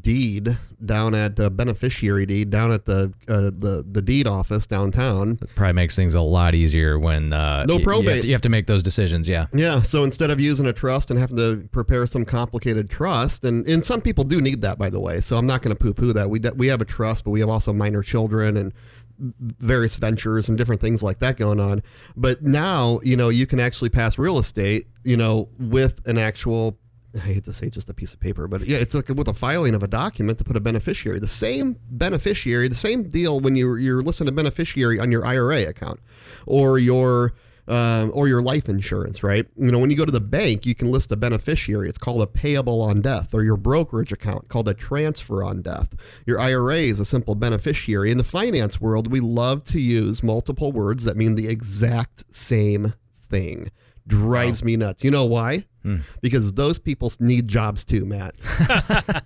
deed 0.00 0.56
down 0.84 1.12
at 1.14 1.40
uh, 1.40 1.50
beneficiary 1.50 2.24
deed 2.24 2.50
down 2.50 2.70
at 2.70 2.84
the 2.84 3.12
uh, 3.26 3.50
the 3.50 3.84
the 3.90 4.00
deed 4.00 4.28
office 4.28 4.64
downtown 4.66 5.38
It 5.42 5.54
probably 5.56 5.72
makes 5.72 5.96
things 5.96 6.14
a 6.14 6.20
lot 6.20 6.54
easier 6.54 6.98
when 7.00 7.32
uh, 7.32 7.64
No 7.64 7.74
y- 7.74 7.80
You 7.80 7.84
have, 7.84 7.84
probate. 7.84 8.22
to, 8.22 8.28
you 8.28 8.34
have 8.34 8.40
to 8.42 8.48
make 8.48 8.66
those 8.68 8.82
decisions. 8.82 9.28
Yeah. 9.28 9.46
Yeah, 9.52 9.82
so 9.82 10.04
instead 10.04 10.30
of 10.30 10.40
using 10.40 10.66
a 10.66 10.72
trust 10.72 11.10
and 11.10 11.18
having 11.18 11.36
to 11.38 11.68
prepare 11.72 12.06
some 12.06 12.24
complicated 12.24 12.90
trust, 12.90 13.44
and, 13.44 13.66
and 13.66 13.84
some 13.84 14.00
people 14.00 14.22
do 14.22 14.40
need 14.40 14.62
that, 14.62 14.78
by 14.78 14.88
the 14.88 15.00
way. 15.00 15.20
So 15.20 15.36
I'm 15.36 15.46
not 15.46 15.62
going 15.62 15.74
to 15.76 15.78
poo-poo 15.80 16.12
that. 16.12 16.30
We 16.30 16.38
we 16.54 16.68
have 16.68 16.80
a 16.80 16.84
trust, 16.84 17.24
but 17.24 17.30
we 17.30 17.40
have 17.40 17.48
also 17.48 17.72
minor 17.72 18.02
children 18.02 18.56
and 18.56 18.72
various 19.18 19.96
ventures 19.96 20.48
and 20.48 20.56
different 20.58 20.80
things 20.80 21.02
like 21.02 21.18
that 21.20 21.36
going 21.36 21.60
on. 21.60 21.82
But 22.16 22.42
now, 22.42 23.00
you 23.02 23.16
know, 23.16 23.28
you 23.28 23.46
can 23.46 23.60
actually 23.60 23.90
pass 23.90 24.18
real 24.18 24.38
estate, 24.38 24.86
you 25.04 25.16
know, 25.16 25.48
with 25.58 26.00
an 26.06 26.18
actual. 26.18 26.78
I 27.16 27.18
hate 27.18 27.44
to 27.44 27.52
say 27.52 27.70
just 27.70 27.88
a 27.88 27.94
piece 27.94 28.14
of 28.14 28.20
paper, 28.20 28.48
but 28.48 28.66
yeah, 28.66 28.78
it's 28.78 28.94
like 28.94 29.08
with 29.08 29.28
a 29.28 29.34
filing 29.34 29.74
of 29.74 29.82
a 29.82 29.88
document 29.88 30.38
to 30.38 30.44
put 30.44 30.56
a 30.56 30.60
beneficiary. 30.60 31.18
The 31.18 31.28
same 31.28 31.76
beneficiary, 31.90 32.68
the 32.68 32.74
same 32.74 33.08
deal 33.08 33.40
when 33.40 33.56
you 33.56 33.76
you're 33.76 34.02
listing 34.02 34.28
a 34.28 34.32
beneficiary 34.32 34.98
on 34.98 35.12
your 35.12 35.24
IRA 35.24 35.64
account 35.64 36.00
or 36.46 36.78
your 36.78 37.34
um, 37.68 38.10
or 38.14 38.28
your 38.28 38.42
life 38.42 38.68
insurance, 38.68 39.22
right? 39.22 39.46
You 39.56 39.70
know, 39.70 39.78
when 39.78 39.90
you 39.90 39.96
go 39.96 40.04
to 40.04 40.12
the 40.12 40.20
bank, 40.20 40.66
you 40.66 40.74
can 40.74 40.90
list 40.90 41.12
a 41.12 41.16
beneficiary. 41.16 41.88
It's 41.88 41.98
called 41.98 42.22
a 42.22 42.26
payable 42.26 42.82
on 42.82 43.00
death, 43.00 43.34
or 43.34 43.44
your 43.44 43.56
brokerage 43.56 44.12
account 44.12 44.48
called 44.48 44.68
a 44.68 44.74
transfer 44.74 45.42
on 45.42 45.62
death. 45.62 45.94
Your 46.26 46.40
IRA 46.40 46.78
is 46.78 46.98
a 46.98 47.04
simple 47.04 47.34
beneficiary. 47.34 48.10
In 48.10 48.18
the 48.18 48.24
finance 48.24 48.80
world, 48.80 49.10
we 49.10 49.20
love 49.20 49.64
to 49.64 49.80
use 49.80 50.22
multiple 50.22 50.72
words 50.72 51.04
that 51.04 51.16
mean 51.16 51.34
the 51.34 51.48
exact 51.48 52.24
same 52.34 52.94
thing. 53.12 53.70
Drives 54.06 54.62
wow. 54.62 54.66
me 54.66 54.76
nuts. 54.76 55.04
You 55.04 55.12
know 55.12 55.24
why? 55.24 55.66
Hmm. 55.82 55.98
Because 56.20 56.54
those 56.54 56.78
people 56.78 57.12
need 57.20 57.48
jobs 57.48 57.84
too, 57.84 58.04
Matt. 58.04 58.34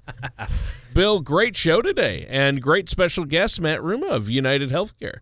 Bill, 0.94 1.20
great 1.20 1.56
show 1.56 1.82
today, 1.82 2.26
and 2.28 2.62
great 2.62 2.88
special 2.88 3.24
guest, 3.24 3.60
Matt 3.60 3.80
Ruma 3.80 4.10
of 4.10 4.30
United 4.30 4.70
Healthcare. 4.70 5.18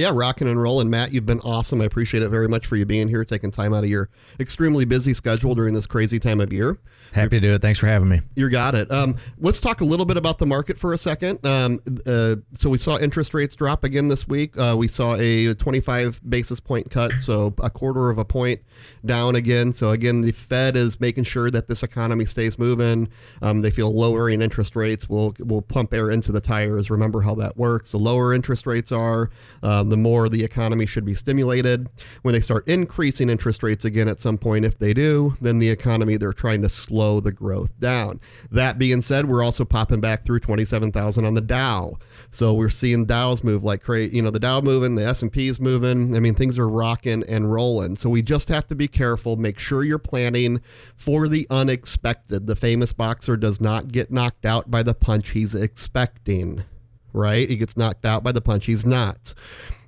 Yeah, 0.00 0.12
rocking 0.14 0.48
and 0.48 0.60
rolling. 0.60 0.88
Matt, 0.88 1.12
you've 1.12 1.26
been 1.26 1.40
awesome. 1.40 1.82
I 1.82 1.84
appreciate 1.84 2.22
it 2.22 2.30
very 2.30 2.48
much 2.48 2.66
for 2.66 2.76
you 2.76 2.86
being 2.86 3.08
here, 3.08 3.22
taking 3.22 3.50
time 3.50 3.74
out 3.74 3.84
of 3.84 3.90
your 3.90 4.08
extremely 4.40 4.86
busy 4.86 5.12
schedule 5.12 5.54
during 5.54 5.74
this 5.74 5.84
crazy 5.84 6.18
time 6.18 6.40
of 6.40 6.50
year. 6.54 6.78
Happy 7.12 7.38
to 7.38 7.40
do 7.40 7.52
it. 7.52 7.60
Thanks 7.60 7.78
for 7.78 7.86
having 7.86 8.08
me. 8.08 8.22
You 8.34 8.48
got 8.48 8.74
it. 8.74 8.90
Um, 8.90 9.16
let's 9.36 9.60
talk 9.60 9.82
a 9.82 9.84
little 9.84 10.06
bit 10.06 10.16
about 10.16 10.38
the 10.38 10.46
market 10.46 10.78
for 10.78 10.94
a 10.94 10.98
second. 10.98 11.44
Um, 11.44 11.80
uh, 12.06 12.36
so 12.54 12.70
we 12.70 12.78
saw 12.78 12.96
interest 12.96 13.34
rates 13.34 13.54
drop 13.54 13.84
again 13.84 14.08
this 14.08 14.26
week. 14.26 14.56
Uh, 14.56 14.74
we 14.78 14.88
saw 14.88 15.16
a 15.16 15.52
25 15.54 16.22
basis 16.26 16.60
point 16.60 16.90
cut, 16.90 17.12
so 17.12 17.54
a 17.62 17.68
quarter 17.68 18.08
of 18.08 18.16
a 18.16 18.24
point 18.24 18.60
down 19.04 19.34
again. 19.34 19.74
So 19.74 19.90
again, 19.90 20.22
the 20.22 20.32
Fed 20.32 20.76
is 20.76 20.98
making 20.98 21.24
sure 21.24 21.50
that 21.50 21.68
this 21.68 21.82
economy 21.82 22.24
stays 22.24 22.58
moving. 22.58 23.10
Um, 23.42 23.60
they 23.60 23.70
feel 23.70 23.92
lowering 23.94 24.40
interest 24.40 24.76
rates 24.76 25.10
will 25.10 25.34
will 25.40 25.62
pump 25.62 25.92
air 25.92 26.10
into 26.10 26.32
the 26.32 26.40
tires. 26.40 26.90
Remember 26.90 27.20
how 27.20 27.34
that 27.34 27.58
works. 27.58 27.92
The 27.92 27.98
lower 27.98 28.32
interest 28.32 28.66
rates 28.66 28.92
are. 28.92 29.30
Uh, 29.62 29.82
the 29.90 29.96
more 29.96 30.28
the 30.28 30.44
economy 30.44 30.86
should 30.86 31.04
be 31.04 31.14
stimulated. 31.14 31.88
When 32.22 32.32
they 32.32 32.40
start 32.40 32.68
increasing 32.68 33.28
interest 33.28 33.62
rates 33.62 33.84
again 33.84 34.08
at 34.08 34.20
some 34.20 34.38
point, 34.38 34.64
if 34.64 34.78
they 34.78 34.94
do, 34.94 35.36
then 35.40 35.58
the 35.58 35.70
economy, 35.70 36.16
they're 36.16 36.32
trying 36.32 36.62
to 36.62 36.68
slow 36.68 37.20
the 37.20 37.32
growth 37.32 37.78
down. 37.78 38.20
That 38.50 38.78
being 38.78 39.02
said, 39.02 39.26
we're 39.26 39.44
also 39.44 39.64
popping 39.64 40.00
back 40.00 40.24
through 40.24 40.40
27,000 40.40 41.24
on 41.24 41.34
the 41.34 41.40
Dow. 41.40 41.96
So 42.30 42.54
we're 42.54 42.68
seeing 42.68 43.04
Dows 43.04 43.44
move 43.44 43.64
like 43.64 43.82
crazy. 43.82 44.16
You 44.16 44.22
know, 44.22 44.30
the 44.30 44.40
Dow 44.40 44.60
moving, 44.60 44.94
the 44.94 45.06
S&P 45.06 45.48
is 45.48 45.60
moving. 45.60 46.16
I 46.16 46.20
mean, 46.20 46.34
things 46.34 46.58
are 46.58 46.68
rocking 46.68 47.24
and 47.28 47.52
rolling. 47.52 47.96
So 47.96 48.08
we 48.10 48.22
just 48.22 48.48
have 48.48 48.66
to 48.68 48.74
be 48.74 48.88
careful. 48.88 49.36
Make 49.36 49.58
sure 49.58 49.84
you're 49.84 49.98
planning 49.98 50.60
for 50.94 51.28
the 51.28 51.46
unexpected. 51.50 52.46
The 52.46 52.56
famous 52.56 52.92
boxer 52.92 53.36
does 53.36 53.60
not 53.60 53.88
get 53.88 54.10
knocked 54.10 54.46
out 54.46 54.70
by 54.70 54.82
the 54.82 54.94
punch 54.94 55.30
he's 55.30 55.54
expecting 55.54 56.64
right? 57.12 57.48
He 57.48 57.56
gets 57.56 57.76
knocked 57.76 58.04
out 58.04 58.22
by 58.22 58.32
the 58.32 58.40
punch. 58.40 58.66
He's 58.66 58.86
not 58.86 59.34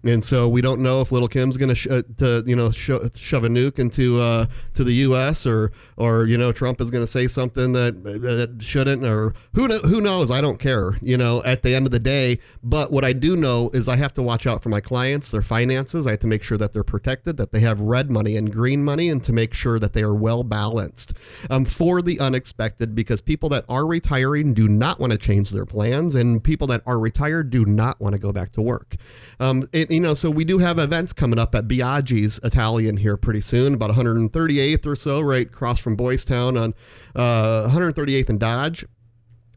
and 0.05 0.23
so 0.23 0.49
we 0.49 0.61
don't 0.61 0.81
know 0.81 1.01
if 1.01 1.13
Little 1.13 1.29
Kim's 1.29 1.57
going 1.57 1.75
sh- 1.75 1.87
uh, 1.87 2.03
to 2.19 2.43
you 2.47 2.57
know 2.57 2.71
sho- 2.71 3.09
shove 3.15 3.45
a 3.45 3.49
nuke 3.49 3.79
into 3.79 4.21
uh, 4.21 4.47
to 4.75 4.83
the 4.83 4.95
U.S. 4.95 5.47
or 5.47 5.73
or 5.97 6.27
you 6.27 6.37
know 6.37 6.51
Trump 6.51 6.81
is 6.81 6.91
going 6.91 7.03
to 7.03 7.11
say 7.11 7.27
something 7.29 7.73
that, 7.73 8.03
that 8.03 8.59
shouldn't 8.61 9.05
or 9.05 9.35
who 9.55 9.69
know, 9.69 9.79
who 9.79 10.01
knows? 10.01 10.31
I 10.31 10.41
don't 10.41 10.59
care. 10.59 10.99
You 11.01 11.17
know, 11.17 11.43
at 11.45 11.63
the 11.63 11.75
end 11.75 11.87
of 11.87 11.93
the 11.93 12.01
day, 12.01 12.41
but 12.63 12.91
what 12.91 13.05
I 13.05 13.13
do 13.13 13.37
know 13.37 13.71
is 13.73 13.89
I 13.89 13.97
have 13.97 14.13
to 14.15 14.23
watch 14.23 14.47
out 14.47 14.63
for 14.63 14.71
my 14.71 14.81
clients, 14.81 15.31
their 15.31 15.43
finances. 15.43 16.07
I 16.07 16.13
have 16.13 16.21
to 16.21 16.27
make 16.27 16.43
sure 16.43 16.59
that 16.59 16.73
they're 16.73 16.83
protected, 16.83 17.37
that 17.37 17.53
they 17.53 17.61
have 17.61 17.81
red 17.81 18.11
money 18.11 18.37
and 18.37 18.53
green 18.53 18.85
money, 18.85 19.09
and 19.09 19.23
to 19.25 19.33
make 19.33 19.55
sure 19.55 19.79
that 19.79 19.93
they 19.93 20.03
are 20.03 20.15
well 20.15 20.43
balanced 20.43 21.13
um, 21.49 21.65
for 21.65 22.03
the 22.03 22.19
unexpected. 22.19 22.97
Because 22.97 23.21
people 23.21 23.49
that 23.51 23.65
are 23.69 23.87
retiring 23.87 24.53
do 24.53 24.67
not 24.67 24.99
want 24.99 25.13
to 25.13 25.19
change 25.19 25.51
their 25.51 25.67
plans, 25.67 26.17
and 26.17 26.43
people 26.43 26.67
that 26.67 26.83
are 26.87 26.99
retired 26.99 27.51
do 27.51 27.65
not 27.65 28.01
want 28.01 28.15
to 28.15 28.19
go 28.19 28.33
back 28.33 28.51
to 28.53 28.63
work. 28.63 28.97
Um, 29.39 29.69
it, 29.73 29.92
you 29.93 30.01
know, 30.01 30.15
so 30.15 30.31
we 30.31 30.45
do 30.45 30.59
have 30.59 30.79
events 30.79 31.13
coming 31.13 31.39
up 31.39 31.55
at 31.55 31.69
Biaggi's 31.69 32.41
Italian 32.43 32.99
here 32.99 33.17
pretty 33.17 33.41
soon, 33.41 33.75
about 33.75 33.91
138th 33.91 34.87
or 34.87 34.97
so, 34.97 35.21
right 35.21 35.47
across 35.47 35.81
from 35.81 35.97
Boys 35.97 36.25
Town 36.25 36.57
on 36.57 36.75
uh, 37.15 37.69
138th 37.69 38.29
and 38.29 38.41
Dodge. 38.41 38.85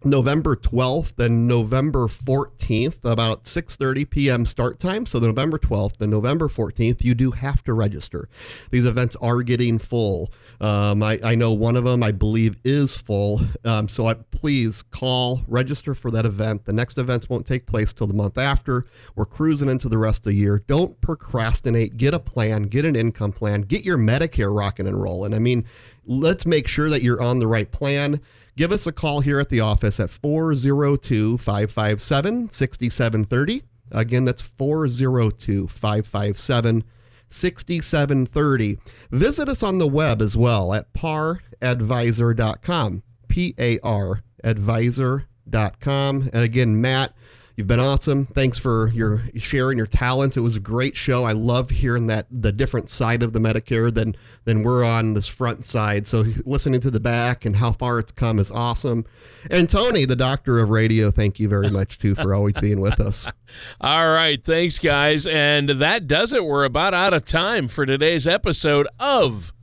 November 0.05 0.55
12th 0.55 1.17
and 1.17 1.47
November 1.47 2.07
14th, 2.07 3.03
about 3.03 3.45
6:30 3.45 4.07
p.m. 4.07 4.45
start 4.45 4.77
time. 4.77 5.07
So 5.07 5.19
the 5.19 5.25
November 5.25 5.57
12th 5.57 5.99
and 5.99 6.11
November 6.11 6.47
14th, 6.47 7.03
you 7.03 7.15
do 7.15 7.31
have 7.31 7.63
to 7.63 7.73
register. 7.73 8.29
These 8.69 8.85
events 8.85 9.15
are 9.15 9.41
getting 9.41 9.79
full. 9.79 10.31
Um, 10.61 11.01
I, 11.01 11.19
I, 11.23 11.33
know 11.33 11.53
one 11.53 11.75
of 11.75 11.85
them, 11.85 12.03
I 12.03 12.11
believe, 12.11 12.59
is 12.63 12.95
full. 12.95 13.41
Um, 13.63 13.89
so 13.89 14.07
I, 14.07 14.13
please 14.13 14.83
call, 14.83 15.41
register 15.47 15.95
for 15.95 16.11
that 16.11 16.25
event. 16.25 16.65
The 16.65 16.73
next 16.73 16.99
events 16.99 17.27
won't 17.27 17.47
take 17.47 17.65
place 17.65 17.91
till 17.91 18.05
the 18.05 18.13
month 18.13 18.37
after. 18.37 18.85
We're 19.15 19.25
cruising 19.25 19.69
into 19.69 19.89
the 19.89 19.97
rest 19.97 20.19
of 20.19 20.25
the 20.25 20.33
year. 20.33 20.63
Don't 20.67 21.01
procrastinate. 21.01 21.97
Get 21.97 22.13
a 22.13 22.19
plan. 22.19 22.63
Get 22.63 22.85
an 22.85 22.95
income 22.95 23.31
plan. 23.31 23.61
Get 23.61 23.83
your 23.83 23.97
Medicare 23.97 24.55
rocking 24.55 24.85
and 24.85 25.01
rolling. 25.01 25.33
I 25.33 25.39
mean, 25.39 25.65
let's 26.05 26.45
make 26.45 26.67
sure 26.67 26.91
that 26.91 27.01
you're 27.01 27.23
on 27.23 27.39
the 27.39 27.47
right 27.47 27.71
plan. 27.71 28.21
Give 28.57 28.71
us 28.71 28.87
a 28.87 28.91
call 28.91 29.21
here 29.21 29.39
at 29.39 29.49
the 29.49 29.59
office 29.59 29.99
at 29.99 30.09
402 30.09 31.37
557 31.37 32.49
6730. 32.49 33.61
Again, 33.91 34.25
that's 34.25 34.41
402 34.41 35.67
557 35.67 36.83
6730. 37.27 38.79
Visit 39.11 39.49
us 39.49 39.61
on 39.61 39.77
the 39.77 39.87
web 39.87 40.21
as 40.21 40.37
well 40.37 40.73
at 40.73 40.93
paradvisor.com. 40.93 43.03
P 43.27 43.53
A 43.59 43.77
R 43.79 44.21
advisor.com. 44.43 46.29
And 46.33 46.43
again, 46.43 46.79
Matt, 46.79 47.13
You've 47.55 47.67
been 47.67 47.79
awesome. 47.79 48.25
Thanks 48.25 48.57
for 48.57 48.89
your 48.89 49.23
sharing 49.37 49.77
your 49.77 49.87
talents. 49.87 50.35
It 50.35 50.41
was 50.41 50.57
a 50.57 50.59
great 50.59 50.97
show. 50.97 51.23
I 51.23 51.31
love 51.31 51.69
hearing 51.69 52.07
that 52.07 52.27
the 52.29 52.51
different 52.51 52.89
side 52.89 53.23
of 53.23 53.31
the 53.31 53.39
Medicare 53.39 53.93
than 53.93 54.15
than 54.43 54.61
we're 54.61 54.83
on 54.83 55.13
this 55.13 55.25
front 55.27 55.63
side. 55.63 56.05
So 56.05 56.25
listening 56.45 56.81
to 56.81 56.91
the 56.91 56.99
back 56.99 57.45
and 57.45 57.55
how 57.55 57.71
far 57.71 57.99
it's 57.99 58.11
come 58.11 58.39
is 58.39 58.51
awesome. 58.51 59.05
And 59.49 59.69
Tony, 59.69 60.03
the 60.03 60.17
doctor 60.17 60.59
of 60.59 60.69
radio, 60.69 61.11
thank 61.11 61.39
you 61.39 61.47
very 61.47 61.69
much 61.69 61.97
too 61.97 62.13
for 62.13 62.35
always 62.35 62.59
being 62.59 62.81
with 62.81 62.99
us. 62.99 63.31
All 63.81 64.11
right, 64.11 64.43
thanks 64.43 64.77
guys. 64.77 65.25
And 65.25 65.69
that 65.69 66.07
does 66.07 66.33
it. 66.33 66.43
We're 66.43 66.65
about 66.65 66.93
out 66.93 67.13
of 67.13 67.25
time 67.25 67.69
for 67.69 67.85
today's 67.85 68.27
episode 68.27 68.85
of 68.99 69.53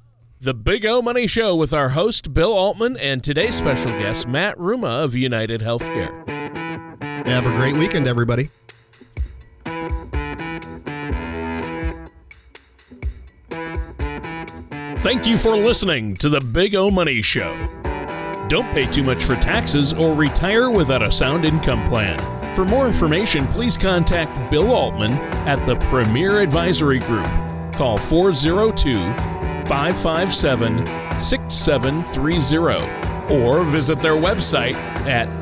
the 0.40 0.55
Big 0.55 0.87
O 0.87 1.02
Money 1.02 1.26
Show 1.26 1.55
with 1.55 1.74
our 1.74 1.90
host 1.90 2.33
Bill 2.33 2.55
Altman 2.55 2.96
and 2.96 3.22
today's 3.22 3.55
special 3.55 3.92
guest 3.92 4.26
Matt 4.26 4.57
Ruma 4.57 5.05
of 5.05 5.14
United 5.14 5.61
Healthcare. 5.61 6.32
Have 7.26 7.46
a 7.46 7.50
great 7.50 7.76
weekend, 7.76 8.08
everybody. 8.08 8.50
Thank 15.00 15.26
you 15.26 15.37
for 15.37 15.56
listening 15.56 16.16
to 16.18 16.28
the 16.28 16.40
Big 16.40 16.74
O 16.74 16.90
Money 16.90 17.22
Show. 17.22 17.56
Don't 18.48 18.70
pay 18.72 18.87
too 18.92 19.02
much 19.02 19.24
for 19.24 19.35
taxes 19.37 19.92
or 19.92 20.14
retire 20.14 20.70
without 20.70 21.02
a 21.02 21.11
sound 21.11 21.44
income 21.44 21.88
plan. 21.88 22.18
For 22.54 22.64
more 22.64 22.87
information, 22.87 23.46
please 23.46 23.76
contact 23.76 24.50
Bill 24.50 24.72
Altman 24.72 25.12
at 25.46 25.64
the 25.64 25.76
Premier 25.87 26.40
Advisory 26.40 26.98
Group. 27.00 27.26
Call 27.72 27.96
402 27.96 28.94
557 29.66 30.87
6730 31.18 33.35
or 33.35 33.64
visit 33.64 34.00
their 34.00 34.12
website 34.12 34.74
at 35.06 35.41